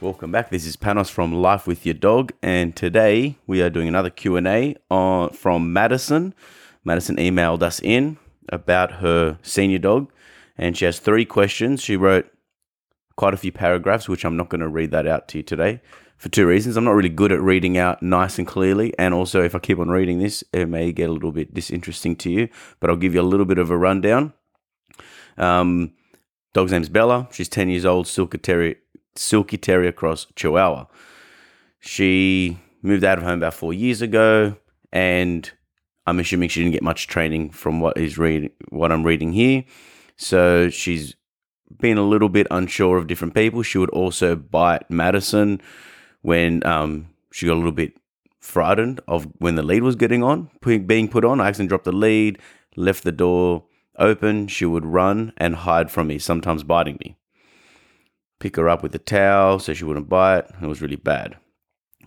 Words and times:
Welcome 0.00 0.30
back. 0.30 0.50
This 0.50 0.64
is 0.64 0.76
Panos 0.76 1.10
from 1.10 1.34
Life 1.34 1.66
with 1.66 1.84
Your 1.84 1.94
Dog, 1.94 2.32
and 2.40 2.76
today 2.76 3.36
we 3.48 3.60
are 3.62 3.68
doing 3.68 3.88
another 3.88 4.10
Q 4.10 4.36
and 4.36 4.46
A 4.46 4.76
on 4.88 5.30
from 5.30 5.72
Madison. 5.72 6.34
Madison 6.84 7.16
emailed 7.16 7.64
us 7.64 7.80
in 7.80 8.16
about 8.48 8.92
her 8.92 9.38
senior 9.42 9.78
dog, 9.78 10.08
and 10.56 10.76
she 10.76 10.84
has 10.84 11.00
three 11.00 11.24
questions. 11.24 11.82
She 11.82 11.96
wrote 11.96 12.32
quite 13.16 13.34
a 13.34 13.36
few 13.36 13.50
paragraphs, 13.50 14.08
which 14.08 14.24
I'm 14.24 14.36
not 14.36 14.50
going 14.50 14.60
to 14.60 14.68
read 14.68 14.92
that 14.92 15.08
out 15.08 15.26
to 15.28 15.38
you 15.38 15.42
today 15.42 15.80
for 16.16 16.28
two 16.28 16.46
reasons. 16.46 16.76
I'm 16.76 16.84
not 16.84 16.92
really 16.92 17.08
good 17.08 17.32
at 17.32 17.40
reading 17.40 17.76
out 17.76 18.00
nice 18.00 18.38
and 18.38 18.46
clearly, 18.46 18.94
and 19.00 19.12
also 19.12 19.42
if 19.42 19.56
I 19.56 19.58
keep 19.58 19.80
on 19.80 19.88
reading 19.88 20.20
this, 20.20 20.44
it 20.52 20.68
may 20.68 20.92
get 20.92 21.10
a 21.10 21.12
little 21.12 21.32
bit 21.32 21.52
disinteresting 21.52 22.14
to 22.18 22.30
you. 22.30 22.48
But 22.78 22.88
I'll 22.88 22.96
give 22.96 23.14
you 23.14 23.20
a 23.20 23.22
little 23.22 23.46
bit 23.46 23.58
of 23.58 23.68
a 23.68 23.76
rundown. 23.76 24.32
Um, 25.36 25.94
dog's 26.54 26.70
name's 26.70 26.88
Bella. 26.88 27.26
She's 27.32 27.48
10 27.48 27.68
years 27.68 27.84
old, 27.84 28.06
Silky 28.06 28.38
Terrier 28.38 28.76
Silky 29.18 29.58
Terrier 29.58 29.92
Cross 29.92 30.28
Chihuahua. 30.36 30.86
She 31.80 32.58
moved 32.82 33.04
out 33.04 33.18
of 33.18 33.24
home 33.24 33.38
about 33.38 33.54
four 33.54 33.72
years 33.72 34.00
ago, 34.00 34.56
and 34.92 35.50
I'm 36.06 36.18
assuming 36.20 36.48
she 36.48 36.60
didn't 36.60 36.72
get 36.72 36.82
much 36.82 37.06
training 37.06 37.50
from 37.50 37.80
what 37.80 37.98
is 37.98 38.16
read 38.18 38.50
what 38.70 38.92
I'm 38.92 39.04
reading 39.04 39.32
here. 39.32 39.64
So 40.16 40.70
she's 40.70 41.14
been 41.78 41.98
a 41.98 42.02
little 42.02 42.28
bit 42.28 42.46
unsure 42.50 42.96
of 42.96 43.06
different 43.06 43.34
people. 43.34 43.62
She 43.62 43.78
would 43.78 43.90
also 43.90 44.34
bite 44.34 44.90
Madison 44.90 45.60
when 46.22 46.64
um, 46.66 47.08
she 47.32 47.46
got 47.46 47.54
a 47.54 47.56
little 47.56 47.72
bit 47.72 47.94
frightened 48.40 49.00
of 49.06 49.24
when 49.38 49.56
the 49.56 49.62
lead 49.62 49.82
was 49.82 49.96
getting 49.96 50.22
on, 50.22 50.50
being 50.62 51.08
put 51.08 51.24
on. 51.24 51.40
I 51.40 51.48
accidentally 51.48 51.68
dropped 51.68 51.84
the 51.84 51.92
lead, 51.92 52.38
left 52.76 53.04
the 53.04 53.12
door 53.12 53.64
open. 53.98 54.48
She 54.48 54.64
would 54.64 54.86
run 54.86 55.32
and 55.36 55.54
hide 55.56 55.90
from 55.90 56.06
me, 56.06 56.18
sometimes 56.18 56.62
biting 56.62 56.98
me 57.04 57.16
pick 58.40 58.56
her 58.56 58.68
up 58.68 58.82
with 58.82 58.94
a 58.94 58.98
towel 58.98 59.58
so 59.58 59.74
she 59.74 59.84
wouldn't 59.84 60.08
bite. 60.08 60.44
It 60.62 60.66
was 60.66 60.82
really 60.82 60.96
bad. 60.96 61.36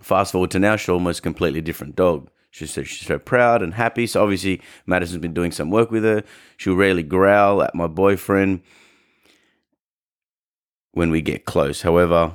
Fast 0.00 0.32
forward 0.32 0.50
to 0.52 0.58
now, 0.58 0.76
she's 0.76 0.88
almost 0.88 1.22
completely 1.22 1.60
different 1.60 1.96
dog. 1.96 2.28
She's 2.50 2.72
so, 2.72 2.82
she's 2.82 3.06
so 3.06 3.18
proud 3.18 3.62
and 3.62 3.74
happy. 3.74 4.06
So 4.06 4.22
obviously, 4.22 4.60
Madison's 4.86 5.22
been 5.22 5.32
doing 5.32 5.52
some 5.52 5.70
work 5.70 5.90
with 5.90 6.04
her. 6.04 6.22
She'll 6.56 6.74
rarely 6.74 7.02
growl 7.02 7.62
at 7.62 7.74
my 7.74 7.86
boyfriend 7.86 8.62
when 10.92 11.10
we 11.10 11.22
get 11.22 11.46
close. 11.46 11.82
However, 11.82 12.34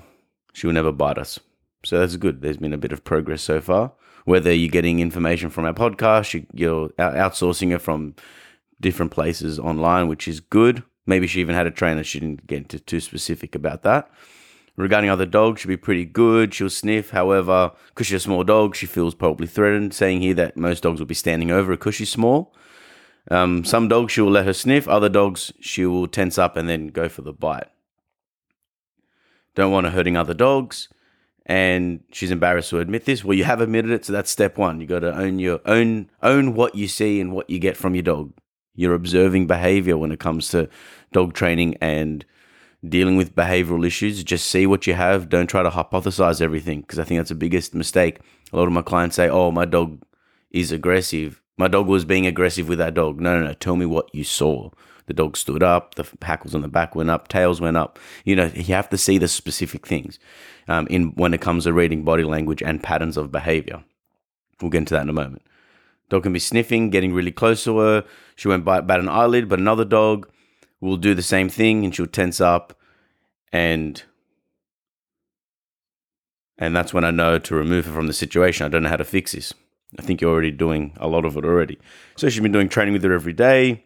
she 0.54 0.66
will 0.66 0.74
never 0.74 0.92
bite 0.92 1.20
us. 1.20 1.40
So 1.86 2.00
that's 2.00 2.16
good. 2.16 2.42
There's 2.42 2.58
been 2.58 2.74
a 2.74 2.78
bit 2.78 2.92
of 2.92 3.04
progress 3.04 3.44
so 3.44 3.62
far. 3.62 3.94
Whether 4.26 4.52
you're 4.52 4.72
getting 4.72 5.00
information 5.00 5.50
from 5.50 5.66
our 5.66 5.74
podcast, 5.74 6.46
you're 6.52 6.90
outsourcing 6.90 7.74
it 7.74 7.80
from 7.80 8.16
different 8.82 9.12
places 9.12 9.60
online, 9.60 10.08
which 10.08 10.28
is 10.28 10.40
good. 10.40 10.84
Maybe 11.08 11.26
she 11.26 11.40
even 11.40 11.56
had 11.56 11.66
a 11.66 11.72
trainer. 11.72 12.04
She 12.04 12.20
didn't 12.20 12.46
get 12.46 12.58
into 12.58 12.80
too 12.80 13.00
specific 13.00 13.56
about 13.56 13.82
that. 13.84 14.12
Regarding 14.76 15.10
other 15.10 15.26
dogs, 15.26 15.62
she'll 15.62 15.70
be 15.70 15.78
pretty 15.78 16.06
good. 16.06 16.54
She'll 16.54 16.70
sniff. 16.70 17.10
However, 17.10 17.72
because 17.90 18.06
she's 18.08 18.18
a 18.18 18.20
small 18.20 18.44
dog, 18.44 18.76
she 18.76 18.86
feels 18.86 19.16
probably 19.16 19.48
threatened. 19.48 19.94
Saying 19.94 20.22
here 20.22 20.36
that 20.36 20.56
most 20.56 20.84
dogs 20.84 21.00
will 21.00 21.08
be 21.08 21.16
standing 21.16 21.50
over 21.50 21.72
her 21.72 21.78
because 21.78 21.96
she's 21.96 22.12
small. 22.12 22.54
Um, 23.32 23.66
some 23.66 23.88
dogs 23.88 24.14
she 24.14 24.22
will 24.22 24.32
let 24.32 24.46
her 24.46 24.54
sniff. 24.54 24.88
Other 24.88 25.10
dogs 25.10 25.52
she 25.60 25.86
will 25.86 26.08
tense 26.08 26.38
up 26.38 26.56
and 26.56 26.70
then 26.70 26.90
go 26.90 27.10
for 27.10 27.24
the 27.24 27.34
bite. 27.34 27.70
Don't 29.56 29.72
want 29.72 29.88
her 29.88 29.92
hurting 29.92 30.16
other 30.16 30.36
dogs, 30.36 30.88
and 31.44 32.04
she's 32.12 32.30
embarrassed 32.30 32.70
to 32.70 32.80
admit 32.80 33.06
this. 33.06 33.24
Well, 33.24 33.36
you 33.36 33.44
have 33.44 33.60
admitted 33.60 33.90
it, 33.90 34.06
so 34.06 34.14
that's 34.14 34.30
step 34.30 34.56
one. 34.56 34.80
You 34.80 34.86
got 34.86 35.00
to 35.00 35.18
own 35.18 35.40
your 35.40 35.62
own 35.66 36.12
own 36.22 36.54
what 36.54 36.76
you 36.76 36.88
see 36.88 37.20
and 37.20 37.34
what 37.34 37.50
you 37.50 37.58
get 37.58 37.76
from 37.76 37.96
your 37.96 38.04
dog. 38.04 38.34
You're 38.78 38.94
observing 38.94 39.48
behavior 39.48 39.98
when 39.98 40.14
it 40.14 40.20
comes 40.20 40.48
to 40.50 40.70
dog 41.12 41.34
training 41.34 41.76
and 41.82 42.24
dealing 42.88 43.18
with 43.18 43.36
behavioral 43.36 43.86
issues. 43.86 44.24
Just 44.24 44.48
see 44.48 44.66
what 44.66 44.88
you 44.88 44.94
have. 44.94 45.28
Don't 45.28 45.48
try 45.48 45.64
to 45.64 45.70
hypothesize 45.72 46.42
everything 46.42 46.82
because 46.82 47.00
I 47.00 47.04
think 47.04 47.20
that's 47.20 47.30
the 47.30 47.36
biggest 47.36 47.76
mistake. 47.76 48.20
A 48.54 48.56
lot 48.56 48.68
of 48.68 48.74
my 48.74 48.84
clients 48.84 49.16
say, 49.18 49.28
"Oh, 49.28 49.52
my 49.52 49.66
dog 49.66 50.02
is 50.52 50.72
aggressive. 50.72 51.42
My 51.58 51.68
dog 51.68 51.88
was 51.88 52.06
being 52.06 52.28
aggressive 52.28 52.70
with 52.70 52.78
that 52.78 52.94
dog." 52.94 53.20
No, 53.20 53.38
no, 53.38 53.48
no. 53.48 53.54
Tell 53.54 53.76
me 53.76 53.86
what 53.86 54.14
you 54.14 54.24
saw. 54.24 54.70
The 55.08 55.14
dog 55.14 55.38
stood 55.38 55.64
up. 55.64 55.96
The 55.96 56.06
hackles 56.22 56.54
on 56.54 56.62
the 56.62 56.68
back 56.68 56.94
went 56.94 57.10
up. 57.10 57.30
Tails 57.30 57.60
went 57.60 57.78
up. 57.78 57.98
You 58.26 58.36
know, 58.36 58.52
you 58.54 58.76
have 58.76 58.90
to 58.90 58.98
see 58.98 59.18
the 59.18 59.28
specific 59.28 59.88
things 59.88 60.20
um, 60.68 60.86
in 60.88 61.14
when 61.16 61.34
it 61.34 61.42
comes 61.42 61.64
to 61.64 61.74
reading 61.74 62.04
body 62.04 62.24
language 62.24 62.62
and 62.62 62.84
patterns 62.84 63.18
of 63.18 63.32
behavior. 63.32 63.84
We'll 64.62 64.72
get 64.72 64.80
into 64.80 64.94
that 64.94 65.04
in 65.04 65.10
a 65.10 65.14
moment. 65.14 65.42
Dog 66.10 66.24
can 66.24 66.34
be 66.34 66.40
sniffing, 66.40 66.90
getting 66.90 67.14
really 67.14 67.32
close 67.32 67.64
to 67.66 67.78
her. 67.80 68.06
She 68.36 68.48
won't 68.48 68.66
bite, 68.66 68.88
bat 68.88 69.00
an 69.00 69.10
eyelid, 69.10 69.50
but 69.50 69.60
another 69.60 69.86
dog 69.86 70.30
will 70.80 70.98
do 70.98 71.14
the 71.14 71.22
same 71.22 71.50
thing 71.50 71.84
and 71.84 71.94
she'll 71.94 72.08
tense 72.08 72.40
up 72.40 72.78
and 73.52 74.04
and 76.60 76.76
that's 76.76 76.94
when 76.94 77.04
I 77.04 77.12
know 77.12 77.38
to 77.38 77.56
remove 77.56 77.86
her 77.86 77.94
from 77.94 78.08
the 78.08 78.14
situation. 78.14 78.66
I 78.66 78.70
don't 78.70 78.84
know 78.84 78.90
how 78.90 78.98
to 78.98 79.04
fix 79.04 79.34
this. 79.34 79.54
I 79.98 80.02
think 80.02 80.22
you're 80.22 80.32
already 80.32 80.52
doing 80.52 80.94
a 80.98 81.08
lot 81.08 81.24
of 81.24 81.38
it 81.38 81.46
already. 81.46 81.78
So 82.16 82.30
she's 82.30 82.42
been 82.42 82.52
doing 82.52 82.68
training 82.68 82.94
with 82.94 83.04
her 83.04 83.14
every 83.14 83.34
day. 83.34 83.84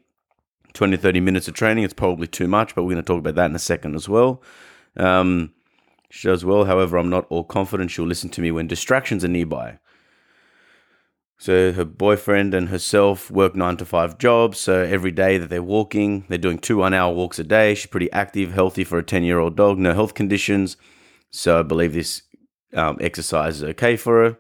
20, 0.74 0.96
30 0.96 1.20
minutes 1.20 1.50
of 1.50 1.54
training. 1.54 1.84
It's 1.84 1.94
probably 1.94 2.28
too 2.28 2.48
much, 2.48 2.74
but 2.74 2.84
we're 2.84 2.94
going 2.94 3.04
to 3.04 3.08
talk 3.08 3.20
about 3.20 3.36
that 3.36 3.50
in 3.50 3.56
a 3.56 3.60
second 3.60 3.96
as 3.96 4.08
well. 4.08 4.42
Um, 4.96 5.54
she 6.10 6.30
does 6.30 6.46
well. 6.46 6.64
However, 6.64 6.98
I'm 6.98 7.10
not 7.10 7.26
all 7.30 7.44
confident 7.44 7.92
she'll 7.92 8.06
listen 8.06 8.30
to 8.30 8.42
me 8.42 8.52
when 8.52 8.68
distractions 8.68 9.26
are 9.26 9.30
nearby. 9.30 9.80
So 11.42 11.72
her 11.72 11.86
boyfriend 11.86 12.54
and 12.54 12.70
herself 12.70 13.32
work 13.32 13.56
nine 13.56 13.76
to 13.78 13.86
five 13.86 14.20
jobs. 14.20 14.60
So 14.60 14.84
every 14.84 15.10
day 15.10 15.40
that 15.40 15.50
they're 15.50 15.64
walking, 15.64 16.24
they're 16.30 16.38
doing 16.38 16.60
two 16.60 16.78
one 16.78 16.94
hour 16.94 17.12
walks 17.12 17.40
a 17.40 17.44
day. 17.44 17.74
She's 17.74 17.88
pretty 17.88 18.12
active, 18.12 18.54
healthy 18.54 18.84
for 18.84 19.00
a 19.00 19.04
10 19.04 19.24
year 19.24 19.40
old 19.40 19.56
dog, 19.56 19.80
no 19.80 19.96
health 19.96 20.14
conditions. 20.14 20.78
So 21.32 21.60
I 21.60 21.64
believe 21.64 21.94
this 21.94 22.22
um, 22.76 23.00
exercise 23.02 23.56
is 23.56 23.64
okay 23.64 23.98
for 23.98 24.24
her. 24.24 24.38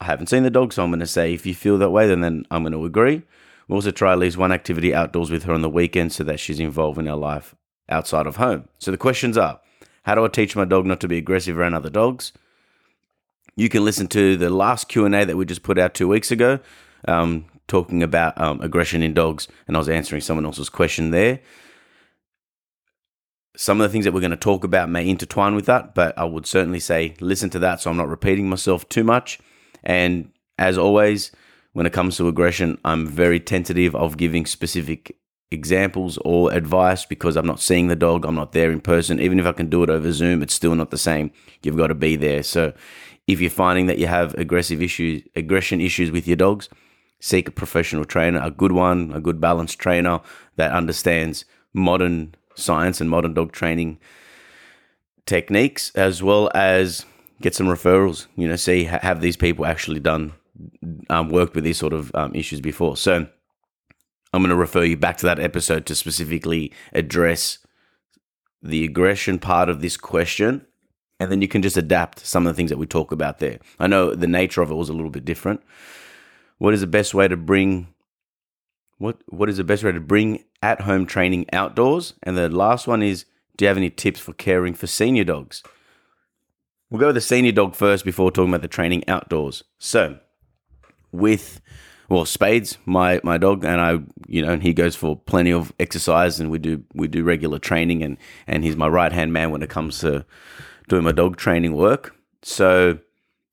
I 0.00 0.06
haven't 0.06 0.30
seen 0.30 0.44
the 0.44 0.50
dog, 0.50 0.72
so 0.72 0.82
I'm 0.82 0.88
going 0.88 1.00
to 1.00 1.06
say 1.06 1.34
if 1.34 1.44
you 1.44 1.54
feel 1.54 1.76
that 1.76 1.90
way, 1.90 2.08
then, 2.08 2.22
then 2.22 2.46
I'm 2.50 2.62
going 2.62 2.72
to 2.72 2.86
agree. 2.86 3.22
We'll 3.68 3.76
also 3.76 3.90
try 3.90 4.12
at 4.12 4.18
least 4.18 4.38
one 4.38 4.50
activity 4.50 4.94
outdoors 4.94 5.30
with 5.30 5.42
her 5.42 5.52
on 5.52 5.60
the 5.60 5.68
weekend 5.68 6.14
so 6.14 6.24
that 6.24 6.40
she's 6.40 6.58
involved 6.58 6.98
in 6.98 7.04
her 7.04 7.16
life 7.16 7.54
outside 7.90 8.26
of 8.26 8.36
home. 8.36 8.70
So 8.78 8.90
the 8.90 8.96
questions 8.96 9.36
are 9.36 9.60
how 10.04 10.14
do 10.14 10.24
I 10.24 10.28
teach 10.28 10.56
my 10.56 10.64
dog 10.64 10.86
not 10.86 11.00
to 11.00 11.08
be 11.08 11.18
aggressive 11.18 11.58
around 11.58 11.74
other 11.74 11.90
dogs? 11.90 12.32
You 13.56 13.68
can 13.68 13.84
listen 13.84 14.06
to 14.08 14.36
the 14.36 14.50
last 14.50 14.88
Q 14.88 15.04
and 15.04 15.14
A 15.14 15.24
that 15.24 15.36
we 15.36 15.44
just 15.44 15.62
put 15.62 15.78
out 15.78 15.94
two 15.94 16.08
weeks 16.08 16.30
ago, 16.30 16.58
um, 17.06 17.46
talking 17.68 18.02
about 18.02 18.38
um, 18.40 18.60
aggression 18.60 19.02
in 19.02 19.14
dogs, 19.14 19.48
and 19.66 19.76
I 19.76 19.78
was 19.78 19.88
answering 19.88 20.20
someone 20.20 20.46
else's 20.46 20.68
question 20.68 21.10
there. 21.10 21.40
Some 23.56 23.80
of 23.80 23.88
the 23.88 23.92
things 23.92 24.04
that 24.04 24.12
we're 24.12 24.20
going 24.20 24.32
to 24.32 24.36
talk 24.36 24.64
about 24.64 24.90
may 24.90 25.08
intertwine 25.08 25.54
with 25.54 25.66
that, 25.66 25.94
but 25.94 26.16
I 26.18 26.24
would 26.24 26.46
certainly 26.46 26.80
say 26.80 27.14
listen 27.20 27.50
to 27.50 27.60
that 27.60 27.80
so 27.80 27.90
I'm 27.90 27.96
not 27.96 28.08
repeating 28.08 28.48
myself 28.48 28.88
too 28.88 29.04
much. 29.04 29.38
And 29.84 30.32
as 30.58 30.76
always, 30.76 31.30
when 31.72 31.86
it 31.86 31.92
comes 31.92 32.16
to 32.16 32.26
aggression, 32.26 32.78
I'm 32.84 33.06
very 33.06 33.38
tentative 33.38 33.94
of 33.94 34.16
giving 34.16 34.44
specific 34.46 35.16
examples 35.50 36.18
or 36.24 36.52
advice 36.52 37.04
because 37.04 37.36
I'm 37.36 37.46
not 37.46 37.60
seeing 37.60 37.88
the 37.88 37.96
dog, 37.96 38.24
I'm 38.24 38.34
not 38.34 38.52
there 38.52 38.70
in 38.70 38.80
person. 38.80 39.20
Even 39.20 39.38
if 39.38 39.46
I 39.46 39.52
can 39.52 39.70
do 39.70 39.82
it 39.82 39.90
over 39.90 40.12
Zoom, 40.12 40.42
it's 40.42 40.54
still 40.54 40.74
not 40.74 40.90
the 40.90 40.98
same. 40.98 41.30
You've 41.62 41.76
got 41.76 41.88
to 41.88 41.94
be 41.94 42.16
there. 42.16 42.42
So 42.42 42.72
if 43.26 43.40
you're 43.40 43.50
finding 43.50 43.86
that 43.86 43.98
you 43.98 44.06
have 44.06 44.34
aggressive 44.34 44.82
issues, 44.82 45.22
aggression 45.34 45.80
issues 45.80 46.10
with 46.10 46.26
your 46.26 46.36
dogs, 46.36 46.68
seek 47.20 47.48
a 47.48 47.52
professional 47.52 48.04
trainer, 48.04 48.40
a 48.42 48.50
good 48.50 48.72
one, 48.72 49.12
a 49.14 49.20
good 49.20 49.40
balanced 49.40 49.78
trainer 49.78 50.20
that 50.56 50.72
understands 50.72 51.44
modern 51.72 52.34
science 52.54 53.00
and 53.00 53.08
modern 53.08 53.34
dog 53.34 53.52
training 53.52 53.98
techniques, 55.26 55.90
as 55.94 56.22
well 56.22 56.50
as 56.54 57.06
get 57.40 57.54
some 57.54 57.66
referrals. 57.66 58.26
You 58.36 58.48
know, 58.48 58.56
see 58.56 58.84
have 58.84 59.20
these 59.20 59.36
people 59.36 59.64
actually 59.64 60.00
done 60.00 60.34
um, 61.08 61.30
worked 61.30 61.54
with 61.54 61.64
these 61.64 61.78
sort 61.78 61.92
of 61.92 62.14
um, 62.14 62.34
issues 62.34 62.60
before. 62.60 62.96
So 62.96 63.26
I'm 64.32 64.42
going 64.42 64.50
to 64.50 64.56
refer 64.56 64.84
you 64.84 64.96
back 64.96 65.16
to 65.18 65.26
that 65.26 65.38
episode 65.38 65.86
to 65.86 65.94
specifically 65.94 66.72
address 66.92 67.58
the 68.62 68.84
aggression 68.84 69.38
part 69.38 69.68
of 69.68 69.80
this 69.80 69.96
question 69.96 70.66
and 71.20 71.30
then 71.30 71.42
you 71.42 71.48
can 71.48 71.62
just 71.62 71.76
adapt 71.76 72.24
some 72.26 72.46
of 72.46 72.52
the 72.52 72.56
things 72.56 72.70
that 72.70 72.78
we 72.78 72.86
talk 72.86 73.12
about 73.12 73.38
there. 73.38 73.58
I 73.78 73.86
know 73.86 74.14
the 74.14 74.26
nature 74.26 74.62
of 74.62 74.70
it 74.70 74.74
was 74.74 74.88
a 74.88 74.92
little 74.92 75.10
bit 75.10 75.24
different. 75.24 75.62
What 76.58 76.74
is 76.74 76.80
the 76.80 76.86
best 76.86 77.14
way 77.14 77.28
to 77.28 77.36
bring 77.36 77.88
what 78.98 79.18
what 79.26 79.48
is 79.48 79.56
the 79.56 79.64
best 79.64 79.82
way 79.82 79.92
to 79.92 80.00
bring 80.00 80.44
at 80.62 80.82
home 80.82 81.06
training 81.06 81.46
outdoors? 81.52 82.14
And 82.22 82.36
the 82.36 82.48
last 82.48 82.86
one 82.86 83.02
is 83.02 83.24
do 83.56 83.64
you 83.64 83.68
have 83.68 83.76
any 83.76 83.90
tips 83.90 84.20
for 84.20 84.32
caring 84.32 84.74
for 84.74 84.86
senior 84.86 85.24
dogs? 85.24 85.62
we'll 86.94 87.00
go 87.00 87.06
with 87.06 87.16
the 87.16 87.20
senior 87.20 87.50
dog 87.50 87.74
first 87.74 88.04
before 88.04 88.30
talking 88.30 88.50
about 88.50 88.62
the 88.62 88.68
training 88.68 89.02
outdoors. 89.08 89.64
So, 89.78 90.20
with 91.10 91.60
well, 92.08 92.24
Spades, 92.24 92.78
my 92.86 93.20
my 93.24 93.36
dog, 93.36 93.64
and 93.64 93.80
I, 93.80 93.98
you 94.28 94.46
know, 94.46 94.58
he 94.58 94.72
goes 94.72 94.94
for 94.94 95.16
plenty 95.16 95.52
of 95.52 95.72
exercise, 95.80 96.38
and 96.38 96.50
we 96.50 96.60
do 96.60 96.84
we 96.94 97.08
do 97.08 97.24
regular 97.24 97.58
training, 97.58 98.02
and 98.02 98.16
and 98.46 98.62
he's 98.62 98.76
my 98.76 98.86
right 98.86 99.12
hand 99.12 99.32
man 99.32 99.50
when 99.50 99.62
it 99.62 99.70
comes 99.70 99.98
to 100.00 100.24
doing 100.88 101.04
my 101.04 101.12
dog 101.12 101.36
training 101.36 101.74
work. 101.74 102.14
So 102.42 102.98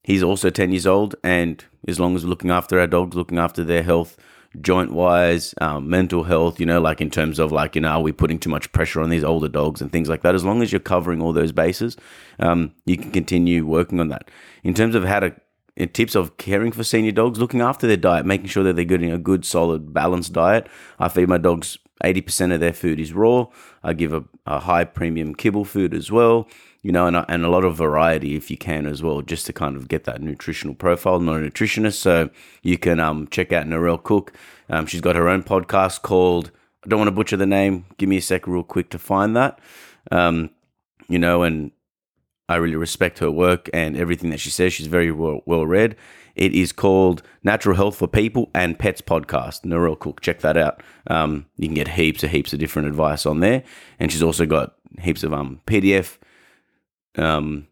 he's 0.02 0.22
also 0.22 0.50
ten 0.50 0.70
years 0.70 0.86
old, 0.86 1.16
and 1.22 1.64
as 1.88 1.98
long 1.98 2.16
as 2.16 2.24
we're 2.24 2.30
looking 2.30 2.50
after 2.50 2.78
our 2.78 2.86
dogs, 2.86 3.16
looking 3.16 3.38
after 3.38 3.64
their 3.64 3.82
health, 3.82 4.16
joint 4.60 4.92
wise, 4.92 5.54
um, 5.60 5.88
mental 5.88 6.24
health, 6.24 6.60
you 6.60 6.66
know, 6.66 6.80
like 6.80 7.00
in 7.00 7.10
terms 7.10 7.38
of 7.38 7.52
like, 7.52 7.74
you 7.74 7.80
know, 7.80 7.88
are 7.88 8.02
we 8.02 8.12
putting 8.12 8.38
too 8.38 8.50
much 8.50 8.70
pressure 8.72 9.00
on 9.00 9.10
these 9.10 9.24
older 9.24 9.48
dogs 9.48 9.80
and 9.80 9.90
things 9.90 10.08
like 10.08 10.22
that? 10.22 10.34
As 10.34 10.44
long 10.44 10.62
as 10.62 10.72
you're 10.72 10.80
covering 10.80 11.22
all 11.22 11.32
those 11.32 11.52
bases, 11.52 11.96
um, 12.38 12.72
you 12.84 12.96
can 12.96 13.10
continue 13.10 13.66
working 13.66 13.98
on 13.98 14.08
that. 14.08 14.30
In 14.62 14.74
terms 14.74 14.94
of 14.94 15.04
how 15.04 15.20
to 15.20 15.34
tips 15.92 16.14
of 16.14 16.36
caring 16.36 16.70
for 16.70 16.84
senior 16.84 17.12
dogs, 17.12 17.38
looking 17.38 17.60
after 17.60 17.86
their 17.86 17.96
diet, 17.96 18.26
making 18.26 18.46
sure 18.46 18.62
that 18.62 18.76
they're 18.76 18.84
getting 18.84 19.10
a 19.10 19.18
good, 19.18 19.44
solid, 19.44 19.92
balanced 19.92 20.32
diet. 20.32 20.68
I 20.98 21.08
feed 21.08 21.28
my 21.28 21.38
dogs 21.38 21.78
80% 22.04 22.52
of 22.52 22.60
their 22.60 22.72
food 22.72 23.00
is 23.00 23.12
raw. 23.12 23.46
I 23.82 23.92
give 23.94 24.12
a, 24.12 24.24
a 24.46 24.60
high 24.60 24.84
premium 24.84 25.34
kibble 25.34 25.64
food 25.64 25.94
as 25.94 26.10
well, 26.10 26.48
you 26.82 26.90
know, 26.90 27.06
and 27.06 27.24
and 27.28 27.44
a 27.44 27.48
lot 27.48 27.64
of 27.64 27.76
variety 27.76 28.34
if 28.34 28.50
you 28.50 28.56
can 28.56 28.86
as 28.86 29.02
well, 29.02 29.22
just 29.22 29.46
to 29.46 29.52
kind 29.52 29.76
of 29.76 29.88
get 29.88 30.04
that 30.04 30.20
nutritional 30.20 30.74
profile. 30.74 31.16
I'm 31.16 31.24
not 31.24 31.36
a 31.36 31.38
nutritionist, 31.40 31.94
so 31.94 32.30
you 32.62 32.76
can 32.76 32.98
um, 32.98 33.28
check 33.28 33.52
out 33.52 33.66
Narelle 33.66 34.02
Cook. 34.02 34.32
Um, 34.68 34.86
she's 34.86 35.00
got 35.00 35.16
her 35.16 35.28
own 35.28 35.42
podcast 35.42 36.02
called, 36.02 36.50
I 36.84 36.88
don't 36.88 36.98
want 36.98 37.08
to 37.08 37.14
butcher 37.14 37.36
the 37.36 37.46
name. 37.46 37.84
Give 37.98 38.08
me 38.08 38.16
a 38.16 38.22
sec, 38.22 38.46
real 38.46 38.64
quick, 38.64 38.90
to 38.90 38.98
find 38.98 39.36
that. 39.36 39.60
Um, 40.10 40.50
you 41.08 41.18
know, 41.18 41.42
and 41.42 41.70
I 42.48 42.56
really 42.56 42.76
respect 42.76 43.20
her 43.20 43.30
work 43.30 43.70
and 43.72 43.96
everything 43.96 44.30
that 44.30 44.40
she 44.40 44.50
says. 44.50 44.72
She's 44.72 44.88
very 44.88 45.12
well, 45.12 45.40
well 45.46 45.66
read. 45.66 45.96
It 46.34 46.54
is 46.54 46.72
called 46.72 47.22
Natural 47.44 47.76
Health 47.76 47.96
for 47.96 48.08
People 48.08 48.50
and 48.54 48.78
Pets 48.78 49.02
Podcast. 49.02 49.62
Narelle 49.62 49.98
Cook, 49.98 50.20
check 50.20 50.40
that 50.40 50.56
out. 50.56 50.82
Um, 51.06 51.46
you 51.56 51.68
can 51.68 51.74
get 51.74 51.88
heaps 51.88 52.22
and 52.22 52.32
heaps 52.32 52.52
of 52.52 52.58
different 52.58 52.88
advice 52.88 53.26
on 53.26 53.40
there, 53.40 53.62
and 54.00 54.10
she's 54.10 54.22
also 54.22 54.46
got 54.46 54.74
heaps 55.00 55.22
of 55.22 55.32
um 55.32 55.60
PDF 55.66 56.18
um, 57.16 57.66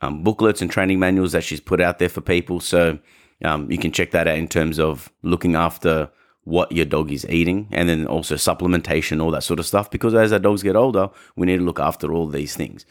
um 0.00 0.22
booklets 0.22 0.62
and 0.62 0.70
training 0.70 0.98
manuals 0.98 1.32
that 1.32 1.44
she's 1.44 1.60
put 1.60 1.80
out 1.80 1.98
there 1.98 2.08
for 2.08 2.20
people. 2.20 2.60
So 2.60 2.98
um, 3.44 3.70
you 3.70 3.78
can 3.78 3.92
check 3.92 4.10
that 4.10 4.28
out 4.28 4.38
in 4.38 4.48
terms 4.48 4.78
of 4.78 5.10
looking 5.22 5.54
after 5.54 6.10
what 6.44 6.72
your 6.72 6.86
dog 6.86 7.12
is 7.12 7.26
eating 7.28 7.68
and 7.70 7.88
then 7.88 8.06
also 8.06 8.34
supplementation, 8.34 9.22
all 9.22 9.30
that 9.30 9.44
sort 9.44 9.60
of 9.60 9.66
stuff. 9.66 9.90
Because 9.90 10.14
as 10.14 10.32
our 10.32 10.38
dogs 10.38 10.62
get 10.62 10.76
older, 10.76 11.10
we 11.36 11.46
need 11.46 11.58
to 11.58 11.62
look 11.62 11.78
after 11.78 12.12
all 12.12 12.26
these 12.26 12.56
things. 12.56 12.84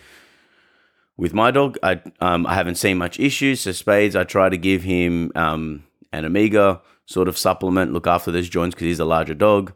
With 1.18 1.34
my 1.34 1.52
dog, 1.52 1.78
I 1.84 2.02
um, 2.22 2.46
I 2.48 2.56
haven't 2.56 2.76
seen 2.76 2.98
much 2.98 3.20
issues. 3.20 3.62
So 3.62 3.72
Spades, 3.74 4.16
I 4.16 4.24
try 4.24 4.50
to 4.50 4.58
give 4.58 4.84
him 4.84 5.32
um, 5.36 5.84
an 6.14 6.26
Omega 6.26 6.82
sort 7.06 7.28
of 7.28 7.38
supplement, 7.38 7.92
look 7.92 8.08
after 8.08 8.32
those 8.32 8.48
joints 8.48 8.76
because 8.76 8.86
he's 8.86 9.00
a 9.00 9.06
larger 9.06 9.34
dog. 9.34 9.74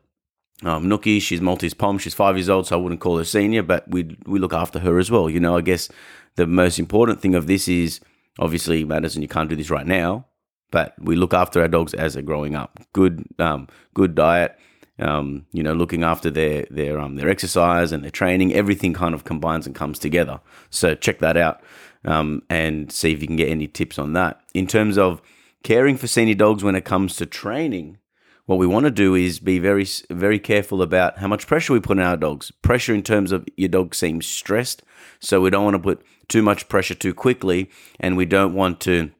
Um, 0.63 0.86
Nookie, 0.86 1.21
she's 1.21 1.42
Maltese 1.42 1.74
Pom. 1.74 1.98
She's 1.98 2.13
five 2.13 2.38
years 2.38 2.50
old, 2.50 2.68
so 2.68 2.77
I 2.77 2.81
wouldn't 2.81 3.01
call 3.01 3.18
her 3.18 3.24
senior, 3.24 3.63
but 3.63 3.88
we 3.89 4.18
we 4.25 4.39
look 4.39 4.54
after 4.54 4.80
her 4.80 4.98
as 4.98 5.12
well. 5.12 5.30
You 5.30 5.39
know, 5.39 5.57
I 5.57 5.62
guess 5.62 5.89
the 6.36 6.48
most 6.48 6.80
important 6.80 7.21
thing 7.21 7.36
of 7.36 7.48
this 7.48 7.68
is 7.68 8.00
obviously, 8.39 8.83
Madison, 8.83 9.21
you 9.21 9.27
can't 9.27 9.50
do 9.50 9.56
this 9.56 9.69
right 9.69 9.86
now, 9.86 10.25
but 10.71 10.94
we 11.00 11.15
look 11.15 11.33
after 11.33 11.62
our 11.62 11.68
dogs 11.68 11.94
as 11.94 12.13
they're 12.13 12.24
growing 12.24 12.56
up. 12.56 12.80
Good, 12.94 13.25
um, 13.39 13.68
good 13.94 14.15
diet, 14.15 14.57
um, 15.00 15.45
you 15.51 15.63
know, 15.63 15.74
looking 15.74 16.04
after 16.04 16.30
their 16.30 16.65
their 16.69 17.00
um, 17.00 17.15
their 17.15 17.30
exercise 17.30 17.92
and 17.92 18.04
their 18.04 18.12
training, 18.12 18.54
everything 18.54 18.94
kind 18.94 19.13
of 19.13 19.24
combines 19.24 19.68
and 19.68 19.75
comes 19.75 20.00
together. 20.00 20.39
So 20.69 20.95
check 20.95 21.19
that 21.19 21.38
out 21.38 21.62
um, 22.06 22.44
and 22.50 22.92
see 22.92 23.12
if 23.12 23.21
you 23.21 23.27
can 23.27 23.36
get 23.36 23.50
any 23.50 23.68
tips 23.68 24.00
on 24.00 24.13
that. 24.13 24.42
In 24.54 24.68
terms 24.68 24.98
of 24.98 25.21
caring 25.63 25.98
for 25.98 26.07
senior 26.07 26.36
dogs 26.36 26.63
when 26.63 26.75
it 26.75 26.86
comes 26.86 27.15
to 27.18 27.25
training, 27.25 27.98
what 28.45 28.59
we 28.59 28.67
want 28.67 28.85
to 28.85 28.91
do 28.91 29.15
is 29.15 29.39
be 29.39 29.59
very 29.59 29.85
very 30.09 30.39
careful 30.39 30.81
about 30.81 31.19
how 31.19 31.27
much 31.27 31.47
pressure 31.47 31.73
we 31.73 31.79
put 31.79 31.99
on 31.99 32.05
our 32.05 32.17
dogs. 32.17 32.51
Pressure 32.61 32.93
in 32.93 33.03
terms 33.03 33.31
of 33.31 33.47
your 33.55 33.69
dog 33.69 33.95
seems 33.95 34.25
stressed, 34.25 34.83
so 35.19 35.41
we 35.41 35.49
don't 35.49 35.63
want 35.63 35.75
to 35.75 35.79
put 35.79 36.05
too 36.27 36.41
much 36.41 36.67
pressure 36.69 36.95
too 36.95 37.13
quickly, 37.13 37.69
and 37.99 38.17
we 38.17 38.25
don't 38.25 38.53
want 38.53 38.79
to 38.81 39.11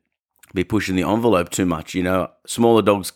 be 0.54 0.64
pushing 0.64 0.96
the 0.96 1.04
envelope 1.04 1.50
too 1.50 1.66
much. 1.66 1.94
You 1.94 2.04
know, 2.04 2.32
smaller 2.46 2.82
dogs 2.82 3.14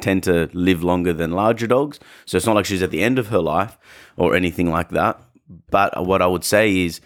tend 0.00 0.22
to 0.24 0.48
live 0.52 0.82
longer 0.82 1.12
than 1.12 1.32
larger 1.32 1.66
dogs. 1.66 1.98
So 2.24 2.36
it's 2.36 2.46
not 2.46 2.54
like 2.54 2.66
she's 2.66 2.82
at 2.82 2.90
the 2.90 3.02
end 3.02 3.18
of 3.18 3.28
her 3.28 3.40
life 3.40 3.78
or 4.16 4.34
anything 4.34 4.70
like 4.70 4.90
that. 4.90 5.20
But 5.70 6.06
what 6.06 6.22
I 6.22 6.26
would 6.26 6.44
say 6.44 6.84
is, 6.84 7.00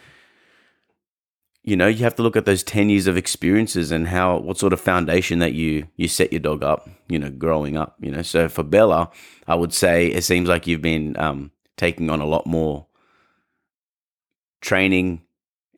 you 1.62 1.76
know, 1.76 1.86
you 1.86 2.04
have 2.04 2.16
to 2.16 2.22
look 2.22 2.36
at 2.36 2.46
those 2.46 2.62
10 2.62 2.88
years 2.88 3.06
of 3.06 3.16
experiences 3.16 3.90
and 3.90 4.08
how, 4.08 4.38
what 4.38 4.58
sort 4.58 4.72
of 4.72 4.80
foundation 4.80 5.40
that 5.40 5.52
you, 5.52 5.86
you 5.96 6.08
set 6.08 6.32
your 6.32 6.40
dog 6.40 6.62
up, 6.62 6.88
you 7.08 7.18
know, 7.18 7.30
growing 7.30 7.76
up, 7.76 7.96
you 8.00 8.10
know. 8.10 8.22
So 8.22 8.48
for 8.48 8.62
Bella, 8.62 9.10
I 9.46 9.54
would 9.54 9.74
say 9.74 10.06
it 10.06 10.24
seems 10.24 10.48
like 10.48 10.66
you've 10.66 10.80
been 10.80 11.18
um, 11.18 11.50
taking 11.76 12.08
on 12.08 12.20
a 12.20 12.26
lot 12.26 12.46
more 12.46 12.86
training, 14.62 15.22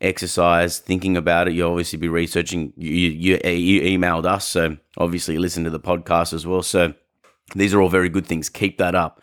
exercise, 0.01 0.79
thinking 0.79 1.17
about 1.17 1.49
it. 1.49 1.55
You 1.55 1.67
obviously 1.67 1.99
be 1.99 2.09
researching. 2.09 2.73
You, 2.77 2.91
you 2.91 3.41
you 3.45 3.81
emailed 3.83 4.25
us, 4.25 4.47
so 4.47 4.77
obviously 4.99 5.39
listen 5.39 5.65
to 5.65 5.71
the 5.71 5.81
podcast 5.81 6.33
as 6.33 6.47
well. 6.47 6.63
So 6.63 6.95
these 7.57 7.75
are 7.75 7.81
all 7.81 7.89
very 7.89 8.09
good 8.09 8.27
things. 8.27 8.49
Keep 8.49 8.79
that 8.79 8.95
up. 8.95 9.21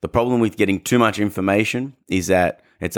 The 0.00 0.08
problem 0.08 0.40
with 0.40 0.56
getting 0.56 0.80
too 0.80 0.98
much 0.98 1.18
information 1.18 1.94
is 2.08 2.28
that 2.28 2.62
it's 2.80 2.96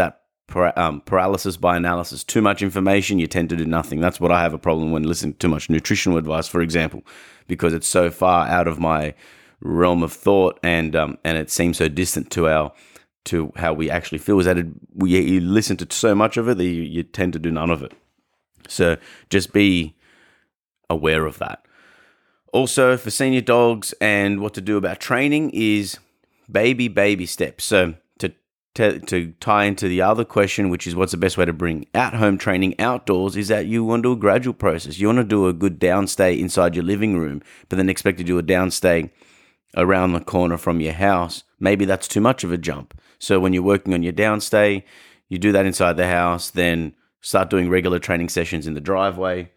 um, 0.77 1.01
paralysis 1.03 1.57
by 1.57 1.77
analysis. 1.77 2.25
Too 2.25 2.43
much 2.43 2.63
information, 2.63 3.19
you 3.19 3.27
tend 3.27 3.49
to 3.51 3.57
do 3.57 3.65
nothing. 3.65 4.01
That's 4.01 4.21
what 4.21 4.33
I 4.33 4.43
have 4.43 4.55
a 4.55 4.59
problem 4.59 4.93
when 4.93 5.05
listening 5.05 5.33
to 5.35 5.39
too 5.39 5.49
much 5.49 5.71
nutritional 5.71 6.19
advice, 6.19 6.49
for 6.49 6.61
example, 6.61 7.03
because 7.47 7.73
it's 7.73 7.89
so 7.89 8.11
far 8.11 8.47
out 8.47 8.69
of 8.69 8.79
my 8.79 9.15
realm 9.61 10.03
of 10.03 10.13
thought 10.13 10.59
and 10.63 10.97
um, 10.97 11.17
and 11.25 11.39
it 11.39 11.49
seems 11.49 11.79
so 11.79 11.89
distant 11.89 12.31
to 12.33 12.49
our 12.49 12.73
to 13.25 13.53
how 13.57 13.73
we 13.73 13.89
actually 13.89 14.19
feel 14.19 14.41
is 14.41 14.47
that 14.47 14.59
it, 14.59 14.67
we, 14.95 15.11
you 15.21 15.41
listen 15.41 15.77
to 15.77 15.87
so 15.95 16.15
much 16.15 16.37
of 16.37 16.49
it 16.49 16.57
that 16.59 16.65
you, 16.65 16.83
you 16.83 17.03
tend 17.05 17.33
to 17.33 17.39
do 17.39 17.51
none 17.51 17.71
of 17.71 17.83
it. 17.83 17.93
So 18.69 18.97
just 19.31 19.53
be 19.53 19.95
aware 20.91 21.27
of 21.27 21.39
that. 21.39 21.65
Also, 22.53 22.97
for 22.97 23.11
senior 23.11 23.41
dogs 23.41 23.95
and 24.01 24.41
what 24.41 24.55
to 24.55 24.61
do 24.61 24.77
about 24.77 25.01
training 25.01 25.51
is 25.51 25.99
baby, 26.51 26.89
baby 26.89 27.27
steps. 27.27 27.65
So 27.65 27.95
to, 28.75 28.99
to, 29.01 29.33
tie 29.41 29.65
into 29.65 29.87
the 29.87 30.01
other 30.01 30.25
question, 30.25 30.71
which 30.71 30.87
is 30.87 30.97
what's 30.97 31.13
the 31.13 31.19
best 31.19 31.37
way 31.37 31.45
to 31.45 31.53
bring 31.53 31.87
at 31.93 32.15
home 32.15 32.39
training 32.39 32.79
outdoors, 32.81 33.37
is 33.37 33.49
that 33.49 33.67
you 33.67 33.85
want 33.85 34.03
to 34.03 34.09
do 34.09 34.13
a 34.13 34.17
gradual 34.17 34.55
process. 34.55 34.99
You 34.99 35.09
want 35.09 35.19
to 35.19 35.25
do 35.25 35.47
a 35.47 35.53
good 35.53 35.79
downstay 35.79 36.39
inside 36.39 36.75
your 36.75 36.85
living 36.85 37.19
room, 37.19 37.43
but 37.69 37.77
then 37.77 37.91
expect 37.91 38.19
to 38.19 38.25
do 38.25 38.39
a 38.39 38.43
downstay 38.43 39.11
around 39.77 40.13
the 40.13 40.21
corner 40.21 40.57
from 40.57 40.81
your 40.81 40.93
house. 40.95 41.45
Maybe 41.61 41.85
that's 41.85 42.09
too 42.09 42.21
much 42.21 42.45
of 42.45 42.53
a 42.53 42.59
jump. 42.59 42.99
So 43.19 43.39
when 43.39 43.53
you're 43.53 43.63
working 43.63 43.95
on 43.95 44.03
your 44.03 44.13
downstay, 44.13 44.85
you 45.29 45.39
do 45.39 45.53
that 45.53 45.67
inside 45.67 45.97
the 45.97 46.09
house, 46.09 46.51
then 46.51 46.95
start 47.21 47.51
doing 47.51 47.69
regular 47.69 47.99
training 47.99 48.29
sessions 48.29 48.67
in 48.67 48.75
the 48.75 48.81
driveway, 48.81 49.51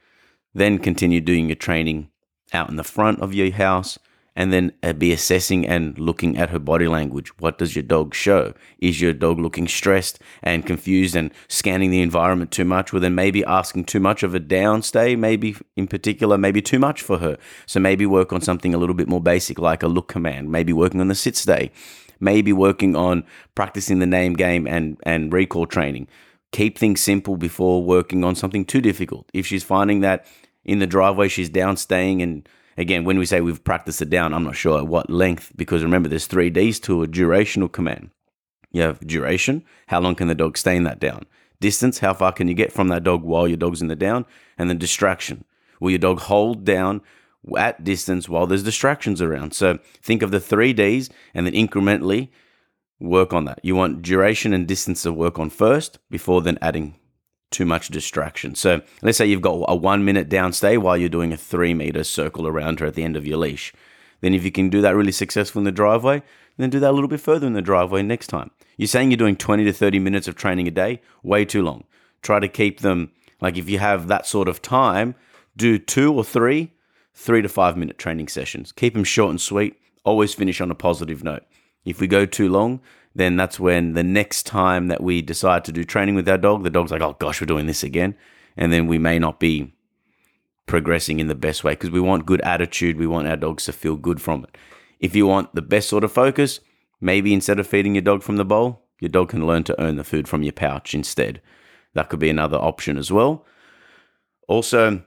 then 0.54 0.78
continue 0.78 1.20
doing 1.20 1.48
your 1.48 1.56
training 1.56 2.10
out 2.54 2.70
in 2.70 2.76
the 2.76 2.84
front 2.84 3.20
of 3.22 3.34
your 3.34 3.52
house, 3.52 3.98
and 4.36 4.52
then 4.52 4.74
uh, 4.84 4.94
be 4.94 5.12
assessing 5.14 5.66
and 5.66 5.98
looking 5.98 6.38
at 6.38 6.50
her 6.50 6.60
body 6.60 6.88
language. 6.88 7.38
What 7.40 7.58
does 7.58 7.76
your 7.76 7.84
dog 7.84 8.14
show? 8.14 8.54
Is 8.80 9.00
your 9.00 9.14
dog 9.14 9.40
looking 9.40 9.68
stressed 9.68 10.20
and 10.44 10.66
confused 10.66 11.16
and 11.16 11.32
scanning 11.48 11.92
the 11.92 12.02
environment 12.02 12.52
too 12.52 12.66
much? 12.66 12.92
Well, 12.92 13.02
then 13.02 13.16
maybe 13.16 13.46
asking 13.46 13.86
too 13.86 14.00
much 14.00 14.24
of 14.24 14.36
a 14.36 14.40
downstay, 14.40 15.18
maybe 15.18 15.56
in 15.76 15.88
particular, 15.88 16.38
maybe 16.38 16.62
too 16.62 16.80
much 16.80 17.02
for 17.02 17.20
her. 17.20 17.38
So 17.66 17.80
maybe 17.80 18.06
work 18.06 18.34
on 18.34 18.42
something 18.42 18.74
a 18.74 18.78
little 18.78 18.96
bit 18.96 19.08
more 19.08 19.22
basic, 19.22 19.60
like 19.60 19.84
a 19.84 19.88
look 19.88 20.10
command, 20.10 20.52
maybe 20.52 20.74
working 20.74 21.00
on 21.02 21.08
the 21.08 21.16
sit 21.16 21.38
stay 21.38 21.72
maybe 22.20 22.54
working 22.54 22.96
on 22.96 23.24
practicing 23.56 24.00
the 24.00 24.06
name 24.06 24.34
game 24.34 24.68
and, 24.68 24.98
and 25.04 25.34
recall 25.34 25.66
training. 25.66 26.08
Keep 26.52 26.78
things 26.78 27.02
simple 27.02 27.38
before 27.38 27.84
working 27.84 28.24
on 28.24 28.36
something 28.36 28.66
too 28.66 28.82
difficult. 28.82 29.30
If 29.34 29.46
she's 29.46 29.64
finding 29.64 30.02
that 30.02 30.26
in 30.64 30.80
the 30.80 30.88
driveway 30.88 31.28
she's 31.28 31.50
down 31.50 31.78
staying 31.78 32.22
and 32.22 32.48
again 32.78 33.04
when 33.04 33.18
we 33.18 33.26
say 33.26 33.42
we've 33.42 33.64
practiced 33.64 34.02
it 34.02 34.10
down 34.10 34.34
i'm 34.34 34.44
not 34.44 34.56
sure 34.56 34.78
at 34.80 34.88
what 34.88 35.10
length 35.10 35.52
because 35.56 35.84
remember 35.84 36.10
there's 36.10 36.28
three 36.28 36.50
d's 36.50 36.80
to 36.80 37.04
a 37.04 37.08
durational 37.08 37.72
command 37.72 38.10
you 38.72 38.82
have 38.82 39.00
duration 39.06 39.64
how 39.88 40.00
long 40.00 40.16
can 40.16 40.28
the 40.28 40.36
dog 40.36 40.58
stay 40.58 40.76
in 40.76 40.84
that 40.84 41.00
down 41.00 41.26
distance 41.60 42.00
how 42.00 42.14
far 42.14 42.32
can 42.32 42.48
you 42.48 42.54
get 42.54 42.72
from 42.72 42.88
that 42.88 43.04
dog 43.04 43.24
while 43.24 43.48
your 43.48 43.58
dog's 43.58 43.82
in 43.82 43.88
the 43.88 43.96
down 43.96 44.26
and 44.58 44.70
then 44.70 44.78
distraction 44.78 45.44
will 45.80 45.92
your 45.92 46.00
dog 46.00 46.20
hold 46.20 46.64
down 46.64 47.02
at 47.58 47.84
distance 47.84 48.28
while 48.28 48.48
there's 48.48 48.64
distractions 48.64 49.22
around. 49.22 49.54
So 49.54 49.80
think 50.02 50.22
of 50.22 50.32
the 50.32 50.40
three 50.40 50.74
Ds 50.74 51.10
and 51.34 51.46
then 51.46 51.54
incrementally 51.54 52.30
work 53.00 53.34
on 53.34 53.46
that. 53.46 53.60
You 53.64 53.76
want 53.76 54.02
duration 54.02 54.54
and 54.54 54.68
distance 54.68 55.04
to 55.04 55.14
work 55.14 55.38
on 55.38 55.50
first 55.50 56.00
before 56.10 56.42
then 56.42 56.58
adding 56.62 56.96
too 57.56 57.66
much 57.66 57.88
distraction. 57.88 58.54
So 58.54 58.82
let's 59.02 59.18
say 59.18 59.26
you've 59.26 59.42
got 59.42 59.64
a 59.70 59.76
one 59.76 60.04
minute 60.04 60.28
downstay 60.28 60.78
while 60.78 60.98
you're 60.98 61.08
doing 61.08 61.32
a 61.32 61.38
three 61.38 61.74
meter 61.74 62.04
circle 62.04 62.48
around 62.48 62.82
her 62.82 62.88
at 62.88 62.96
the 62.96 63.04
end 63.04 63.16
of 63.16 63.26
your 63.26 63.38
leash. 63.38 63.74
Then 64.20 64.34
if 64.34 64.44
you 64.44 64.52
can 64.52 64.70
do 64.70 64.82
that 64.82 64.96
really 64.96 65.14
successful 65.14 65.60
in 65.60 65.64
the 65.64 65.72
driveway, 65.72 66.22
then 66.58 66.70
do 66.70 66.82
that 66.82 66.92
a 66.92 66.92
little 66.92 67.08
bit 67.08 67.22
further 67.22 67.48
in 67.48 67.54
the 67.54 67.62
driveway 67.62 68.02
next 68.02 68.28
time. 68.28 68.52
You're 68.76 68.88
saying 68.88 69.10
you're 69.10 69.18
doing 69.18 69.38
20 69.38 69.64
to 69.64 69.72
30 69.72 70.00
minutes 70.00 70.28
of 70.28 70.36
training 70.36 70.68
a 70.68 70.72
day, 70.72 71.02
way 71.24 71.46
too 71.46 71.64
long. 71.64 71.86
Try 72.22 72.40
to 72.40 72.50
keep 72.50 72.82
them 72.82 73.12
Like 73.40 73.58
if 73.58 73.70
you 73.70 73.80
have 73.80 74.08
that 74.08 74.26
sort 74.26 74.50
of 74.50 74.62
time, 74.62 75.16
do 75.56 75.78
two 75.78 76.14
or 76.14 76.26
three, 76.26 76.74
three 77.14 77.42
to 77.42 77.50
five 77.50 77.78
minute 77.78 77.98
training 77.98 78.28
sessions. 78.28 78.74
Keep 78.74 78.96
them 78.96 79.06
short 79.06 79.30
and 79.30 79.40
sweet. 79.40 79.80
Always 80.04 80.34
finish 80.34 80.60
on 80.60 80.72
a 80.72 80.76
positive 80.76 81.24
note. 81.24 81.44
If 81.86 82.02
we 82.02 82.08
go 82.08 82.26
too 82.26 82.50
long, 82.50 82.82
then 83.16 83.38
that's 83.38 83.60
when 83.60 83.94
the 83.94 84.04
next 84.04 84.46
time 84.46 84.88
that 84.88 85.02
we 85.02 85.22
decide 85.22 85.64
to 85.66 85.72
do 85.72 85.84
training 85.84 86.16
with 86.16 86.28
our 86.28 86.38
dog, 86.38 86.64
the 86.64 86.70
dog's 86.70 86.92
like, 86.92 87.02
oh 87.02 87.16
gosh, 87.18 87.40
we're 87.40 87.48
doing 87.48 87.66
this 87.66 87.84
again. 87.84 88.16
And 88.58 88.74
then 88.74 88.88
we 88.88 89.00
may 89.00 89.20
not 89.20 89.40
be 89.40 89.74
progressing 90.66 91.20
in 91.20 91.28
the 91.28 91.36
best 91.36 91.64
way 91.64 91.74
because 91.74 91.92
we 91.92 92.02
want 92.02 92.26
good 92.26 92.42
attitude. 92.42 92.98
We 92.98 93.08
want 93.08 93.28
our 93.28 93.38
dogs 93.38 93.66
to 93.66 93.74
feel 93.74 93.96
good 93.96 94.22
from 94.22 94.44
it. 94.44 94.58
If 95.00 95.16
you 95.16 95.26
want 95.28 95.56
the 95.56 95.62
best 95.62 95.88
sort 95.88 96.04
of 96.04 96.12
focus, 96.12 96.60
maybe 97.00 97.34
instead 97.34 97.60
of 97.60 97.68
feeding 97.68 97.96
your 97.96 98.02
dog 98.02 98.22
from 98.22 98.36
the 98.36 98.46
bowl, 98.46 98.82
your 99.00 99.10
dog 99.10 99.30
can 99.30 99.48
learn 99.48 99.64
to 99.64 99.82
earn 99.82 99.96
the 99.96 100.04
food 100.04 100.28
from 100.28 100.44
your 100.44 100.54
pouch 100.54 100.94
instead. 100.94 101.42
That 101.94 102.10
could 102.10 102.20
be 102.20 102.30
another 102.30 102.58
option 102.58 102.98
as 102.98 103.12
well. 103.12 103.46
Also, 104.48 105.04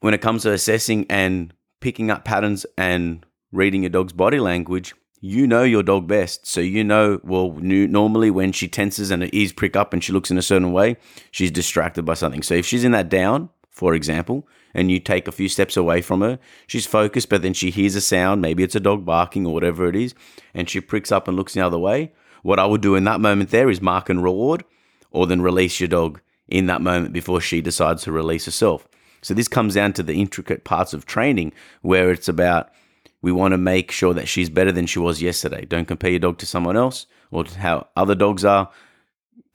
when 0.00 0.14
it 0.14 0.20
comes 0.20 0.42
to 0.42 0.52
assessing 0.52 1.06
and 1.08 1.52
picking 1.80 2.10
up 2.10 2.24
patterns 2.24 2.64
and 2.78 3.24
reading 3.52 3.82
your 3.82 3.90
dog's 3.90 4.12
body 4.12 4.38
language, 4.38 4.94
you 5.24 5.46
know 5.46 5.62
your 5.62 5.82
dog 5.82 6.06
best. 6.06 6.46
So 6.46 6.60
you 6.60 6.84
know, 6.84 7.18
well, 7.24 7.52
normally 7.52 8.30
when 8.30 8.52
she 8.52 8.68
tenses 8.68 9.10
and 9.10 9.22
her 9.22 9.30
ears 9.32 9.54
prick 9.54 9.74
up 9.74 9.94
and 9.94 10.04
she 10.04 10.12
looks 10.12 10.30
in 10.30 10.36
a 10.36 10.42
certain 10.42 10.70
way, 10.70 10.98
she's 11.30 11.50
distracted 11.50 12.04
by 12.04 12.12
something. 12.12 12.42
So 12.42 12.52
if 12.52 12.66
she's 12.66 12.84
in 12.84 12.92
that 12.92 13.08
down, 13.08 13.48
for 13.70 13.94
example, 13.94 14.46
and 14.74 14.90
you 14.90 15.00
take 15.00 15.26
a 15.26 15.32
few 15.32 15.48
steps 15.48 15.78
away 15.78 16.02
from 16.02 16.20
her, 16.20 16.38
she's 16.66 16.84
focused, 16.84 17.30
but 17.30 17.40
then 17.40 17.54
she 17.54 17.70
hears 17.70 17.94
a 17.94 18.02
sound, 18.02 18.42
maybe 18.42 18.62
it's 18.62 18.74
a 18.74 18.80
dog 18.80 19.06
barking 19.06 19.46
or 19.46 19.54
whatever 19.54 19.88
it 19.88 19.96
is, 19.96 20.14
and 20.52 20.68
she 20.68 20.78
pricks 20.78 21.10
up 21.10 21.26
and 21.26 21.38
looks 21.38 21.54
the 21.54 21.62
other 21.62 21.78
way. 21.78 22.12
What 22.42 22.60
I 22.60 22.66
would 22.66 22.82
do 22.82 22.94
in 22.94 23.04
that 23.04 23.20
moment 23.20 23.48
there 23.48 23.70
is 23.70 23.80
mark 23.80 24.10
and 24.10 24.22
reward, 24.22 24.62
or 25.10 25.26
then 25.26 25.40
release 25.40 25.80
your 25.80 25.88
dog 25.88 26.20
in 26.48 26.66
that 26.66 26.82
moment 26.82 27.14
before 27.14 27.40
she 27.40 27.62
decides 27.62 28.02
to 28.02 28.12
release 28.12 28.44
herself. 28.44 28.86
So 29.22 29.32
this 29.32 29.48
comes 29.48 29.72
down 29.72 29.94
to 29.94 30.02
the 30.02 30.20
intricate 30.20 30.64
parts 30.64 30.92
of 30.92 31.06
training 31.06 31.54
where 31.80 32.10
it's 32.10 32.28
about 32.28 32.68
we 33.24 33.32
want 33.32 33.52
to 33.52 33.58
make 33.58 33.90
sure 33.90 34.12
that 34.12 34.28
she's 34.28 34.50
better 34.50 34.70
than 34.70 34.84
she 34.84 34.98
was 34.98 35.22
yesterday. 35.22 35.64
Don't 35.64 35.88
compare 35.88 36.10
your 36.10 36.18
dog 36.18 36.36
to 36.36 36.46
someone 36.46 36.76
else 36.76 37.06
or 37.30 37.46
how 37.46 37.88
other 37.96 38.14
dogs 38.14 38.44
are. 38.44 38.70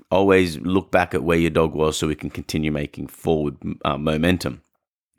Always 0.09 0.57
look 0.57 0.89
back 0.89 1.13
at 1.13 1.21
where 1.21 1.38
your 1.38 1.51
dog 1.51 1.75
was 1.75 1.95
so 1.95 2.07
we 2.07 2.15
can 2.15 2.31
continue 2.31 2.71
making 2.71 3.09
forward 3.09 3.57
uh, 3.85 3.99
momentum. 3.99 4.63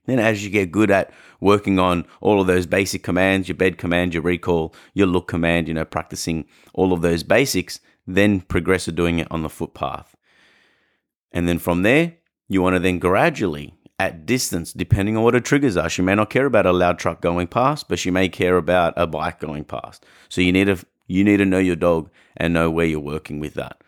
Then, 0.07 0.19
as 0.19 0.43
you 0.43 0.51
get 0.51 0.73
good 0.73 0.91
at 0.91 1.13
working 1.41 1.79
on 1.79 2.05
all 2.21 2.41
of 2.41 2.49
those 2.49 2.67
basic 2.67 3.05
commands, 3.05 3.47
your 3.47 3.55
bed 3.55 3.79
command, 3.79 4.15
your 4.15 4.25
recall, 4.25 4.75
your 4.95 5.07
look 5.07 5.29
command, 5.29 5.69
you 5.69 5.75
know, 5.75 5.85
practicing 5.85 6.45
all 6.75 6.93
of 6.93 7.03
those 7.03 7.23
basics, 7.23 7.79
then 8.05 8.41
progress 8.41 8.87
to 8.87 8.93
doing 8.93 9.21
it 9.21 9.29
on 9.31 9.43
the 9.43 9.49
footpath. 9.49 10.17
And 11.31 11.49
then 11.49 11.61
from 11.61 11.83
there, 11.83 12.15
you 12.49 12.63
want 12.63 12.75
to 12.75 12.81
then 12.81 12.99
gradually, 12.99 13.75
at 14.01 14.25
distance, 14.25 14.73
depending 14.73 15.15
on 15.15 15.23
what 15.23 15.35
her 15.35 15.41
triggers 15.41 15.77
are, 15.77 15.91
she 15.91 16.01
may 16.01 16.15
not 16.15 16.31
care 16.31 16.47
about 16.47 16.65
a 16.65 16.73
loud 16.73 16.99
truck 16.99 17.21
going 17.21 17.47
past, 17.47 17.87
but 17.87 17.99
she 17.99 18.11
may 18.11 18.31
care 18.31 18.57
about 18.57 18.95
a 18.97 19.07
bike 19.07 19.39
going 19.41 19.63
past. 19.63 20.07
So 20.31 20.41
you 20.41 20.53
need 20.53 20.65
to 20.65 20.79
you 21.07 21.23
need 21.23 21.37
to 21.37 21.45
know 21.45 21.59
your 21.59 21.77
dog 21.77 22.09
and 22.35 22.55
know 22.55 22.71
where 22.71 22.87
you're 22.87 22.99
working 22.99 23.41
with 23.41 23.55
that. 23.55 23.83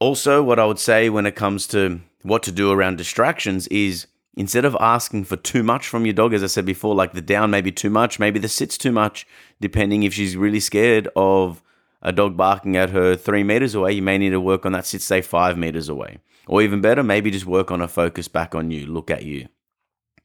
Also, 0.00 0.42
what 0.42 0.58
I 0.58 0.64
would 0.64 0.80
say 0.80 1.08
when 1.08 1.26
it 1.26 1.36
comes 1.36 1.68
to 1.68 2.00
what 2.22 2.42
to 2.42 2.50
do 2.50 2.72
around 2.72 2.98
distractions 2.98 3.68
is 3.68 4.08
instead 4.36 4.64
of 4.64 4.76
asking 4.80 5.24
for 5.24 5.36
too 5.36 5.62
much 5.62 5.86
from 5.86 6.04
your 6.04 6.14
dog, 6.14 6.34
as 6.34 6.42
I 6.42 6.48
said 6.48 6.66
before, 6.66 6.94
like 6.96 7.12
the 7.12 7.22
down 7.22 7.52
maybe 7.52 7.70
too 7.70 7.90
much, 7.90 8.18
maybe 8.18 8.40
the 8.40 8.48
sit's 8.48 8.76
too 8.76 8.90
much, 8.90 9.28
depending 9.60 10.02
if 10.02 10.12
she's 10.12 10.36
really 10.36 10.60
scared 10.60 11.08
of 11.14 11.62
a 12.06 12.12
dog 12.12 12.36
barking 12.36 12.76
at 12.76 12.90
her 12.90 13.16
three 13.16 13.42
meters 13.42 13.74
away, 13.74 13.92
you 13.92 14.00
may 14.00 14.16
need 14.16 14.30
to 14.30 14.40
work 14.40 14.64
on 14.64 14.70
that 14.72 14.86
sit, 14.86 15.02
say 15.02 15.20
five 15.20 15.58
meters 15.58 15.88
away. 15.88 16.18
Or 16.46 16.62
even 16.62 16.80
better, 16.80 17.02
maybe 17.02 17.32
just 17.32 17.46
work 17.46 17.72
on 17.72 17.82
a 17.82 17.88
focus 17.88 18.28
back 18.28 18.54
on 18.54 18.70
you, 18.70 18.86
look 18.86 19.10
at 19.10 19.24
you. 19.24 19.48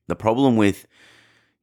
The 0.07 0.15
problem 0.15 0.57
with 0.57 0.85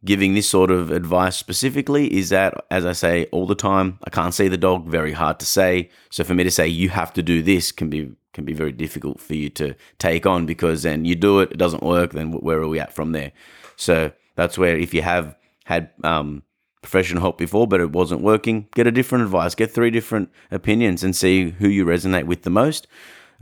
giving 0.04 0.34
this 0.34 0.48
sort 0.48 0.72
of 0.72 0.90
advice 0.90 1.37
specifically 1.37 2.12
is 2.12 2.30
that, 2.30 2.66
as 2.68 2.84
I 2.84 2.92
say 2.92 3.26
all 3.26 3.46
the 3.46 3.54
time, 3.54 4.00
I 4.02 4.10
can't 4.10 4.34
see 4.34 4.48
the 4.48 4.56
dog, 4.56 4.88
very 4.88 5.12
hard 5.12 5.38
to 5.38 5.46
say. 5.46 5.88
So 6.10 6.25
for 6.25 6.34
me 6.34 6.42
to 6.42 6.50
say 6.50 6.66
you 6.66 6.88
have 6.88 7.12
to 7.12 7.22
do 7.22 7.40
this 7.40 7.70
can 7.70 7.88
be 7.88 8.10
can 8.32 8.44
be 8.44 8.52
very 8.52 8.72
difficult 8.72 9.20
for 9.20 9.34
you 9.34 9.48
to 9.50 9.75
take 9.98 10.26
on 10.26 10.46
because 10.46 10.82
then 10.82 11.04
you 11.04 11.14
do 11.14 11.40
it, 11.40 11.52
it 11.52 11.58
doesn't 11.58 11.82
work, 11.82 12.12
then 12.12 12.32
where 12.32 12.58
are 12.58 12.68
we 12.68 12.78
at 12.78 12.92
from 12.92 13.12
there? 13.12 13.32
So 13.76 14.12
that's 14.34 14.58
where 14.58 14.76
if 14.76 14.92
you 14.92 15.02
have 15.02 15.37
had 15.64 15.90
um, 16.04 16.42
professional 16.88 17.21
help 17.21 17.37
before, 17.37 17.66
but 17.66 17.80
it 17.80 17.92
wasn't 17.92 18.23
working, 18.23 18.66
get 18.75 18.87
a 18.87 18.90
different 18.90 19.23
advice, 19.23 19.54
get 19.54 19.71
three 19.71 19.90
different 19.90 20.30
opinions 20.50 21.04
and 21.04 21.14
see 21.14 21.50
who 21.50 21.68
you 21.68 21.85
resonate 21.85 22.25
with 22.25 22.42
the 22.42 22.50
most. 22.50 22.87